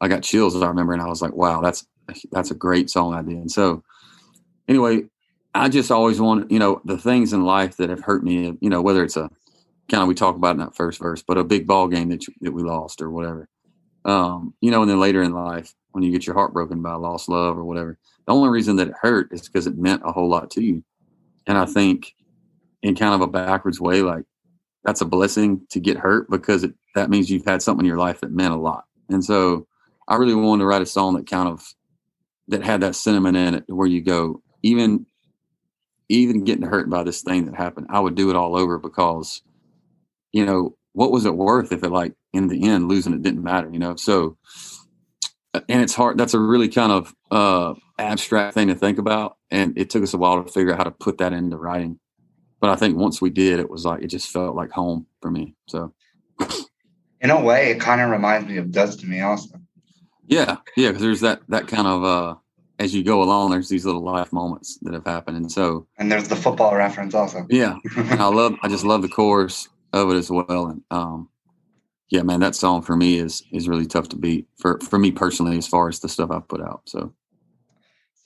I 0.00 0.08
got 0.08 0.22
chills 0.22 0.56
as 0.56 0.62
I 0.62 0.68
remember, 0.68 0.94
and 0.94 1.02
I 1.02 1.08
was 1.08 1.20
like, 1.20 1.34
"Wow, 1.34 1.60
that's 1.60 1.86
that's 2.32 2.50
a 2.50 2.54
great 2.54 2.90
song 2.90 3.14
idea." 3.14 3.38
And 3.38 3.50
so, 3.50 3.82
anyway, 4.68 5.04
I 5.54 5.68
just 5.68 5.90
always 5.90 6.20
want, 6.20 6.50
you 6.50 6.58
know, 6.58 6.80
the 6.84 6.98
things 6.98 7.32
in 7.32 7.44
life 7.44 7.76
that 7.78 7.90
have 7.90 8.00
hurt 8.04 8.22
me, 8.22 8.56
you 8.60 8.70
know, 8.70 8.82
whether 8.82 9.02
it's 9.02 9.16
a 9.16 9.30
kind 9.90 10.02
of 10.02 10.08
we 10.08 10.14
talk 10.14 10.36
about 10.36 10.52
in 10.52 10.58
that 10.58 10.76
first 10.76 11.00
verse, 11.00 11.22
but 11.22 11.38
a 11.38 11.44
big 11.44 11.66
ball 11.66 11.88
game 11.88 12.08
that 12.10 12.26
you, 12.26 12.34
that 12.40 12.52
we 12.52 12.62
lost 12.62 13.02
or 13.02 13.10
whatever, 13.10 13.48
um, 14.04 14.54
you 14.60 14.70
know, 14.70 14.82
and 14.82 14.90
then 14.90 15.00
later 15.00 15.22
in 15.22 15.32
life 15.32 15.74
when 15.90 16.04
you 16.04 16.12
get 16.12 16.24
your 16.24 16.34
heart 16.34 16.52
broken 16.52 16.80
by 16.80 16.94
lost 16.94 17.28
love 17.28 17.58
or 17.58 17.64
whatever, 17.64 17.98
the 18.26 18.32
only 18.32 18.48
reason 18.48 18.76
that 18.76 18.88
it 18.88 18.94
hurt 19.00 19.32
is 19.32 19.42
because 19.42 19.66
it 19.66 19.76
meant 19.76 20.02
a 20.04 20.12
whole 20.12 20.28
lot 20.28 20.50
to 20.52 20.62
you. 20.62 20.84
And 21.46 21.58
I 21.58 21.66
think, 21.66 22.14
in 22.82 22.94
kind 22.94 23.14
of 23.14 23.20
a 23.20 23.26
backwards 23.26 23.80
way, 23.80 24.00
like 24.00 24.24
that's 24.84 25.00
a 25.02 25.04
blessing 25.04 25.66
to 25.70 25.80
get 25.80 25.98
hurt 25.98 26.30
because 26.30 26.62
it, 26.64 26.72
that 26.94 27.10
means 27.10 27.28
you've 27.28 27.44
had 27.44 27.60
something 27.60 27.84
in 27.84 27.88
your 27.88 27.98
life 27.98 28.20
that 28.20 28.30
meant 28.30 28.54
a 28.54 28.56
lot. 28.56 28.84
And 29.08 29.24
so, 29.24 29.66
I 30.06 30.16
really 30.16 30.34
wanted 30.34 30.62
to 30.62 30.66
write 30.66 30.82
a 30.82 30.86
song 30.86 31.14
that 31.16 31.28
kind 31.28 31.48
of 31.48 31.74
that 32.50 32.62
had 32.62 32.82
that 32.82 32.96
sentiment 32.96 33.36
in 33.36 33.54
it, 33.54 33.64
where 33.68 33.86
you 33.86 34.02
go, 34.02 34.42
even 34.62 35.06
even 36.10 36.42
getting 36.42 36.66
hurt 36.66 36.90
by 36.90 37.04
this 37.04 37.22
thing 37.22 37.46
that 37.46 37.54
happened, 37.54 37.86
I 37.88 38.00
would 38.00 38.16
do 38.16 38.30
it 38.30 38.36
all 38.36 38.56
over 38.56 38.78
because, 38.78 39.42
you 40.32 40.44
know, 40.44 40.76
what 40.92 41.12
was 41.12 41.24
it 41.24 41.36
worth 41.36 41.70
if 41.70 41.84
it 41.84 41.90
like 41.90 42.14
in 42.32 42.48
the 42.48 42.68
end 42.68 42.88
losing 42.88 43.14
it 43.14 43.22
didn't 43.22 43.44
matter, 43.44 43.70
you 43.70 43.78
know? 43.78 43.94
So, 43.94 44.36
and 45.54 45.80
it's 45.80 45.94
hard. 45.94 46.18
That's 46.18 46.34
a 46.34 46.40
really 46.40 46.68
kind 46.68 46.90
of 46.90 47.14
uh, 47.30 47.74
abstract 47.96 48.54
thing 48.54 48.68
to 48.68 48.74
think 48.74 48.98
about, 48.98 49.36
and 49.52 49.78
it 49.78 49.88
took 49.88 50.02
us 50.02 50.12
a 50.12 50.18
while 50.18 50.42
to 50.42 50.50
figure 50.50 50.72
out 50.72 50.78
how 50.78 50.84
to 50.84 50.90
put 50.90 51.18
that 51.18 51.32
into 51.32 51.56
writing. 51.56 52.00
But 52.60 52.70
I 52.70 52.76
think 52.76 52.96
once 52.96 53.22
we 53.22 53.30
did, 53.30 53.60
it 53.60 53.70
was 53.70 53.84
like 53.84 54.02
it 54.02 54.08
just 54.08 54.30
felt 54.30 54.56
like 54.56 54.70
home 54.70 55.06
for 55.22 55.30
me. 55.30 55.54
So, 55.68 55.94
in 57.20 57.30
a 57.30 57.40
way, 57.40 57.70
it 57.70 57.80
kind 57.80 58.00
of 58.00 58.10
reminds 58.10 58.48
me 58.48 58.56
of 58.56 58.72
"Does 58.72 58.96
to 58.96 59.06
Me" 59.06 59.20
also. 59.20 59.59
Yeah, 60.30 60.58
yeah, 60.76 60.88
because 60.88 61.02
there's 61.02 61.20
that 61.20 61.42
that 61.48 61.66
kind 61.66 61.88
of 61.88 62.04
uh, 62.04 62.34
as 62.78 62.94
you 62.94 63.02
go 63.02 63.22
along, 63.22 63.50
there's 63.50 63.68
these 63.68 63.84
little 63.84 64.02
life 64.02 64.32
moments 64.32 64.78
that 64.82 64.94
have 64.94 65.04
happened, 65.04 65.36
and 65.36 65.50
so 65.50 65.88
and 65.98 66.10
there's 66.10 66.28
the 66.28 66.36
football 66.36 66.74
reference 66.76 67.14
also. 67.14 67.46
Yeah, 67.50 67.76
I 67.96 68.28
love, 68.28 68.54
I 68.62 68.68
just 68.68 68.84
love 68.84 69.02
the 69.02 69.08
chorus 69.08 69.68
of 69.92 70.08
it 70.10 70.14
as 70.14 70.30
well, 70.30 70.68
and 70.68 70.82
um, 70.92 71.28
yeah, 72.10 72.22
man, 72.22 72.38
that 72.40 72.54
song 72.54 72.80
for 72.82 72.94
me 72.94 73.18
is 73.18 73.42
is 73.52 73.68
really 73.68 73.86
tough 73.86 74.08
to 74.10 74.16
beat 74.16 74.46
for 74.56 74.78
for 74.78 75.00
me 75.00 75.10
personally 75.10 75.58
as 75.58 75.66
far 75.66 75.88
as 75.88 75.98
the 75.98 76.08
stuff 76.08 76.30
I've 76.30 76.46
put 76.46 76.62
out. 76.62 76.82
So, 76.86 77.12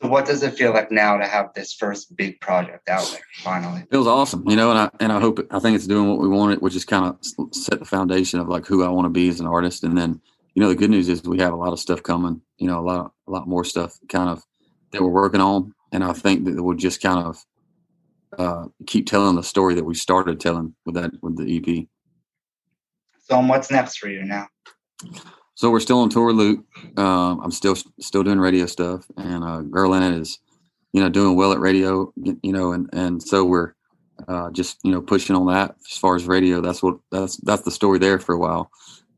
so 0.02 0.08
what 0.08 0.26
does 0.26 0.42
it 0.42 0.58
feel 0.58 0.74
like 0.74 0.90
now 0.90 1.16
to 1.16 1.26
have 1.26 1.54
this 1.54 1.72
first 1.72 2.14
big 2.14 2.38
project 2.38 2.86
out 2.90 3.10
there 3.12 3.24
finally? 3.42 3.86
Feels 3.90 4.06
awesome, 4.06 4.46
you 4.46 4.56
know, 4.56 4.68
and 4.68 4.78
I 4.78 4.90
and 5.00 5.10
I 5.10 5.20
hope 5.20 5.40
I 5.50 5.58
think 5.58 5.74
it's 5.74 5.86
doing 5.86 6.10
what 6.10 6.20
we 6.20 6.28
wanted, 6.28 6.60
which 6.60 6.76
is 6.76 6.84
kind 6.84 7.06
of 7.06 7.54
set 7.54 7.78
the 7.78 7.86
foundation 7.86 8.40
of 8.40 8.48
like 8.48 8.66
who 8.66 8.84
I 8.84 8.88
want 8.90 9.06
to 9.06 9.10
be 9.10 9.30
as 9.30 9.40
an 9.40 9.46
artist, 9.46 9.84
and 9.84 9.96
then 9.96 10.20
you 10.54 10.62
know 10.62 10.68
the 10.68 10.74
good 10.74 10.90
news 10.90 11.08
is 11.08 11.22
we 11.24 11.38
have 11.40 11.52
a 11.52 11.56
lot 11.56 11.72
of 11.72 11.80
stuff 11.80 12.02
coming, 12.02 12.40
you 12.58 12.66
know, 12.66 12.80
a 12.80 12.86
lot 12.86 13.12
a 13.26 13.30
lot 13.30 13.48
more 13.48 13.64
stuff 13.64 13.98
kind 14.08 14.28
of 14.28 14.42
that 14.92 15.02
we're 15.02 15.10
working 15.10 15.40
on, 15.40 15.74
and 15.92 16.04
I 16.04 16.12
think 16.12 16.44
that 16.44 16.62
we'll 16.62 16.76
just 16.76 17.02
kind 17.02 17.26
of 17.26 17.44
uh, 18.38 18.66
keep 18.86 19.06
telling 19.06 19.36
the 19.36 19.42
story 19.42 19.74
that 19.74 19.84
we 19.84 19.94
started 19.94 20.40
telling 20.40 20.74
with 20.86 20.94
that 20.94 21.10
with 21.22 21.36
the 21.36 21.56
EP. 21.56 21.86
So, 23.28 23.40
what's 23.40 23.70
next 23.70 23.98
for 23.98 24.08
you 24.08 24.24
now? 24.24 24.48
So 25.56 25.70
we're 25.70 25.80
still 25.80 26.00
on 26.00 26.10
tour, 26.10 26.32
Luke. 26.32 26.64
Um, 26.96 27.40
I'm 27.40 27.52
still 27.52 27.76
still 28.00 28.22
doing 28.22 28.40
radio 28.40 28.66
stuff, 28.66 29.06
and 29.16 29.44
uh, 29.44 29.60
Girl 29.62 29.94
in 29.94 30.02
It 30.02 30.20
is, 30.20 30.38
you 30.92 31.00
know, 31.00 31.08
doing 31.08 31.36
well 31.36 31.52
at 31.52 31.60
radio. 31.60 32.12
You 32.16 32.52
know, 32.52 32.72
and 32.72 32.88
and 32.92 33.22
so 33.22 33.44
we're 33.44 33.74
uh, 34.28 34.50
just 34.50 34.78
you 34.82 34.90
know 34.90 35.00
pushing 35.00 35.36
on 35.36 35.46
that 35.46 35.76
as 35.90 35.96
far 35.96 36.16
as 36.16 36.26
radio. 36.26 36.60
That's 36.60 36.82
what 36.82 36.98
that's 37.10 37.36
that's 37.38 37.62
the 37.62 37.70
story 37.70 37.98
there 37.98 38.18
for 38.18 38.34
a 38.34 38.38
while, 38.38 38.70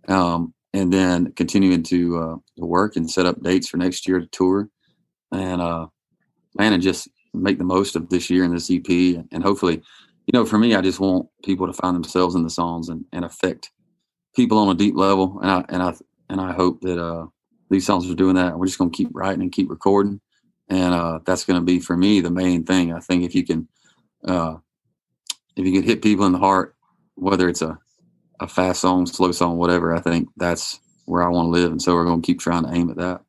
um, 0.08 0.52
and 0.76 0.92
then 0.92 1.32
continuing 1.32 1.82
to 1.82 2.18
uh, 2.18 2.36
work 2.58 2.96
and 2.96 3.10
set 3.10 3.26
up 3.26 3.42
dates 3.42 3.68
for 3.68 3.76
next 3.78 4.06
year 4.06 4.20
to 4.20 4.26
tour 4.26 4.68
and 5.32 5.60
uh, 5.60 5.86
man, 6.56 6.72
and 6.72 6.82
just 6.82 7.08
make 7.34 7.58
the 7.58 7.64
most 7.64 7.96
of 7.96 8.08
this 8.08 8.30
year 8.30 8.44
and 8.44 8.54
this 8.54 8.70
EP, 8.70 8.88
and 8.88 9.42
hopefully, 9.42 9.82
you 10.26 10.32
know, 10.32 10.44
for 10.44 10.58
me, 10.58 10.74
I 10.74 10.80
just 10.80 11.00
want 11.00 11.28
people 11.44 11.66
to 11.66 11.72
find 11.72 11.94
themselves 11.94 12.34
in 12.34 12.42
the 12.42 12.50
songs 12.50 12.88
and, 12.88 13.04
and 13.12 13.24
affect 13.24 13.70
people 14.34 14.58
on 14.58 14.68
a 14.68 14.74
deep 14.74 14.96
level, 14.96 15.38
and 15.42 15.50
I 15.50 15.64
and 15.68 15.82
I 15.82 15.94
and 16.28 16.40
I 16.40 16.52
hope 16.52 16.80
that 16.82 17.02
uh, 17.02 17.26
these 17.70 17.86
songs 17.86 18.10
are 18.10 18.14
doing 18.14 18.36
that. 18.36 18.58
We're 18.58 18.66
just 18.66 18.78
to 18.78 18.96
keep 18.96 19.10
writing 19.12 19.42
and 19.42 19.52
keep 19.52 19.70
recording, 19.70 20.20
and 20.68 20.94
uh, 20.94 21.20
that's 21.24 21.44
to 21.60 21.64
be 21.64 21.80
for 21.80 21.96
me 21.96 22.20
the 22.20 22.30
main 22.30 22.64
thing. 22.64 22.92
I 22.92 23.00
think 23.00 23.24
if 23.24 23.34
you 23.34 23.44
can, 23.44 23.68
uh, 24.26 24.56
if 25.56 25.66
you 25.66 25.72
can 25.72 25.82
hit 25.82 26.02
people 26.02 26.26
in 26.26 26.32
the 26.32 26.38
heart, 26.38 26.74
whether 27.14 27.48
it's 27.48 27.62
a 27.62 27.78
a 28.40 28.48
fast 28.48 28.80
song, 28.80 29.06
slow 29.06 29.32
song, 29.32 29.56
whatever, 29.58 29.94
I 29.94 30.00
think 30.00 30.28
that's 30.36 30.80
where 31.06 31.22
I 31.22 31.28
want 31.28 31.46
to 31.46 31.50
live, 31.50 31.70
and 31.70 31.80
so 31.80 31.94
we're 31.94 32.04
going 32.04 32.20
to 32.22 32.26
keep 32.26 32.40
trying 32.40 32.64
to 32.64 32.72
aim 32.72 32.90
at 32.90 32.96
that. 32.96 33.22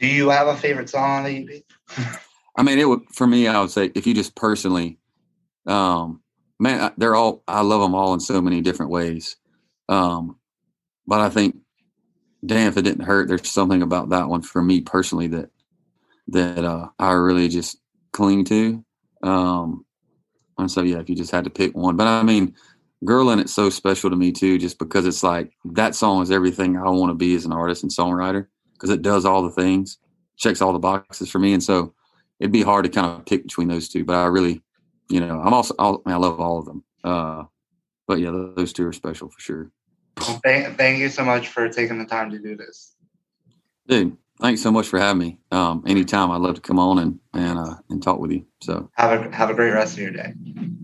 Do 0.00 0.06
you 0.06 0.30
have 0.30 0.46
a 0.46 0.56
favorite 0.56 0.88
song 0.88 1.10
on 1.10 1.24
the 1.24 1.64
EP? 1.96 2.08
I 2.56 2.62
mean, 2.62 2.78
it 2.78 2.88
would 2.88 3.02
for 3.12 3.26
me. 3.26 3.46
I 3.48 3.60
would 3.60 3.70
say 3.70 3.90
if 3.94 4.06
you 4.06 4.14
just 4.14 4.34
personally, 4.34 4.98
um, 5.66 6.22
man, 6.58 6.92
they're 6.96 7.14
all. 7.14 7.42
I 7.48 7.62
love 7.62 7.80
them 7.80 7.94
all 7.94 8.14
in 8.14 8.20
so 8.20 8.40
many 8.40 8.60
different 8.60 8.92
ways. 8.92 9.36
Um, 9.88 10.38
but 11.06 11.20
I 11.20 11.30
think, 11.30 11.56
damn, 12.44 12.68
if 12.68 12.76
it 12.76 12.82
didn't 12.82 13.04
hurt, 13.04 13.28
there's 13.28 13.48
something 13.48 13.82
about 13.82 14.10
that 14.10 14.28
one 14.28 14.42
for 14.42 14.62
me 14.62 14.80
personally 14.80 15.28
that 15.28 15.50
that 16.28 16.64
uh, 16.64 16.88
I 16.98 17.12
really 17.12 17.48
just 17.48 17.78
cling 18.12 18.44
to. 18.46 18.84
Um, 19.22 19.84
and 20.58 20.70
so 20.70 20.82
yeah, 20.82 20.98
if 20.98 21.08
you 21.08 21.16
just 21.16 21.30
had 21.30 21.44
to 21.44 21.50
pick 21.50 21.76
one, 21.76 21.96
but 21.96 22.06
I 22.06 22.22
mean, 22.22 22.54
"Girl 23.04 23.30
in 23.30 23.38
It's" 23.38 23.54
so 23.54 23.70
special 23.70 24.10
to 24.10 24.16
me 24.16 24.32
too, 24.32 24.58
just 24.58 24.78
because 24.78 25.06
it's 25.06 25.22
like 25.22 25.52
that 25.64 25.94
song 25.94 26.22
is 26.22 26.30
everything 26.30 26.76
I 26.76 26.90
want 26.90 27.10
to 27.10 27.14
be 27.14 27.34
as 27.34 27.44
an 27.44 27.52
artist 27.52 27.82
and 27.82 27.92
songwriter 27.92 28.46
because 28.78 28.90
it 28.90 29.02
does 29.02 29.24
all 29.24 29.42
the 29.42 29.50
things, 29.50 29.98
checks 30.36 30.62
all 30.62 30.72
the 30.72 30.78
boxes 30.78 31.30
for 31.30 31.38
me. 31.38 31.52
And 31.52 31.62
so 31.62 31.94
it'd 32.38 32.52
be 32.52 32.62
hard 32.62 32.84
to 32.84 32.90
kind 32.90 33.06
of 33.06 33.26
pick 33.26 33.42
between 33.42 33.68
those 33.68 33.88
two. 33.88 34.04
But 34.04 34.16
I 34.16 34.26
really, 34.26 34.62
you 35.08 35.20
know, 35.20 35.40
I'm 35.40 35.52
also, 35.52 35.74
I, 35.78 35.90
mean, 35.90 36.00
I 36.06 36.16
love 36.16 36.40
all 36.40 36.58
of 36.58 36.64
them. 36.64 36.84
Uh, 37.04 37.44
but 38.06 38.20
yeah, 38.20 38.30
those 38.30 38.72
two 38.72 38.86
are 38.86 38.92
special 38.92 39.28
for 39.28 39.40
sure. 39.40 39.70
Well, 40.18 40.40
thank, 40.44 40.76
thank 40.76 40.98
you 40.98 41.08
so 41.08 41.24
much 41.24 41.48
for 41.48 41.68
taking 41.68 41.98
the 41.98 42.04
time 42.04 42.30
to 42.30 42.38
do 42.38 42.56
this. 42.56 42.94
Dude, 43.86 44.16
thanks 44.40 44.62
so 44.62 44.70
much 44.70 44.88
for 44.88 44.98
having 44.98 45.18
me. 45.18 45.38
Um, 45.50 45.84
anytime 45.86 46.30
I'd 46.30 46.40
love 46.40 46.56
to 46.56 46.60
come 46.60 46.78
on 46.78 46.98
and, 46.98 47.20
and, 47.34 47.58
uh, 47.58 47.74
and 47.90 48.02
talk 48.02 48.18
with 48.18 48.32
you. 48.32 48.44
So 48.60 48.90
have 48.94 49.26
a, 49.26 49.34
have 49.34 49.50
a 49.50 49.54
great 49.54 49.72
rest 49.72 49.94
of 49.94 50.00
your 50.00 50.10
day. 50.10 50.34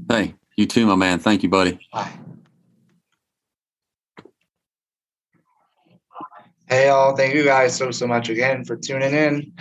Hey, 0.09 0.35
you 0.57 0.67
too, 0.67 0.87
my 0.87 0.95
man. 0.95 1.19
Thank 1.19 1.43
you, 1.43 1.49
buddy. 1.49 1.79
Hey, 6.69 6.88
all. 6.88 7.14
Thank 7.14 7.35
you 7.35 7.45
guys 7.45 7.77
so, 7.77 7.90
so 7.90 8.07
much 8.07 8.29
again 8.31 8.64
for 8.64 8.77
tuning 8.77 9.12
in. 9.12 9.53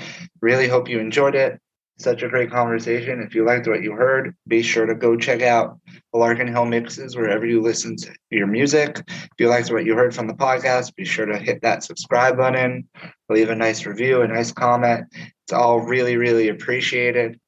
Really 0.41 0.67
hope 0.67 0.87
you 0.87 0.99
enjoyed 0.99 1.35
it. 1.35 1.59
Such 1.99 2.23
a 2.23 2.27
great 2.27 2.49
conversation. 2.49 3.21
If 3.21 3.35
you 3.35 3.45
liked 3.45 3.67
what 3.67 3.83
you 3.83 3.91
heard, 3.91 4.35
be 4.47 4.63
sure 4.63 4.85
to 4.85 4.95
go 4.95 5.15
check 5.15 5.41
out 5.41 5.79
the 6.11 6.17
Larkin 6.17 6.47
Hill 6.47 6.65
mixes 6.65 7.15
wherever 7.15 7.45
you 7.45 7.61
listen 7.61 7.95
to 7.97 8.11
your 8.31 8.47
music. 8.47 8.99
If 9.07 9.29
you 9.37 9.47
liked 9.47 9.71
what 9.71 9.85
you 9.85 9.95
heard 9.95 10.15
from 10.15 10.27
the 10.27 10.33
podcast, 10.33 10.95
be 10.95 11.05
sure 11.05 11.27
to 11.27 11.37
hit 11.37 11.61
that 11.61 11.83
subscribe 11.83 12.35
button, 12.35 12.87
leave 13.29 13.49
a 13.49 13.55
nice 13.55 13.85
review, 13.85 14.21
a 14.21 14.27
nice 14.27 14.51
comment. 14.51 15.05
It's 15.13 15.53
all 15.53 15.81
really, 15.81 16.17
really 16.17 16.47
appreciated. 16.47 17.39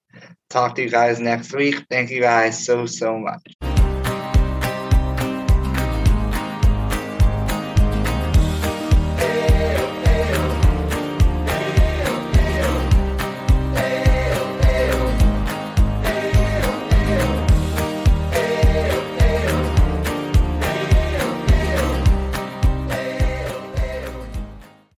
Talk 0.56 0.76
to 0.76 0.84
you 0.84 0.90
guys 0.90 1.20
next 1.20 1.54
week. 1.54 1.86
Thank 1.90 2.12
you 2.12 2.22
guys 2.22 2.66
so, 2.66 2.86
so 2.86 3.20
much. 3.20 3.75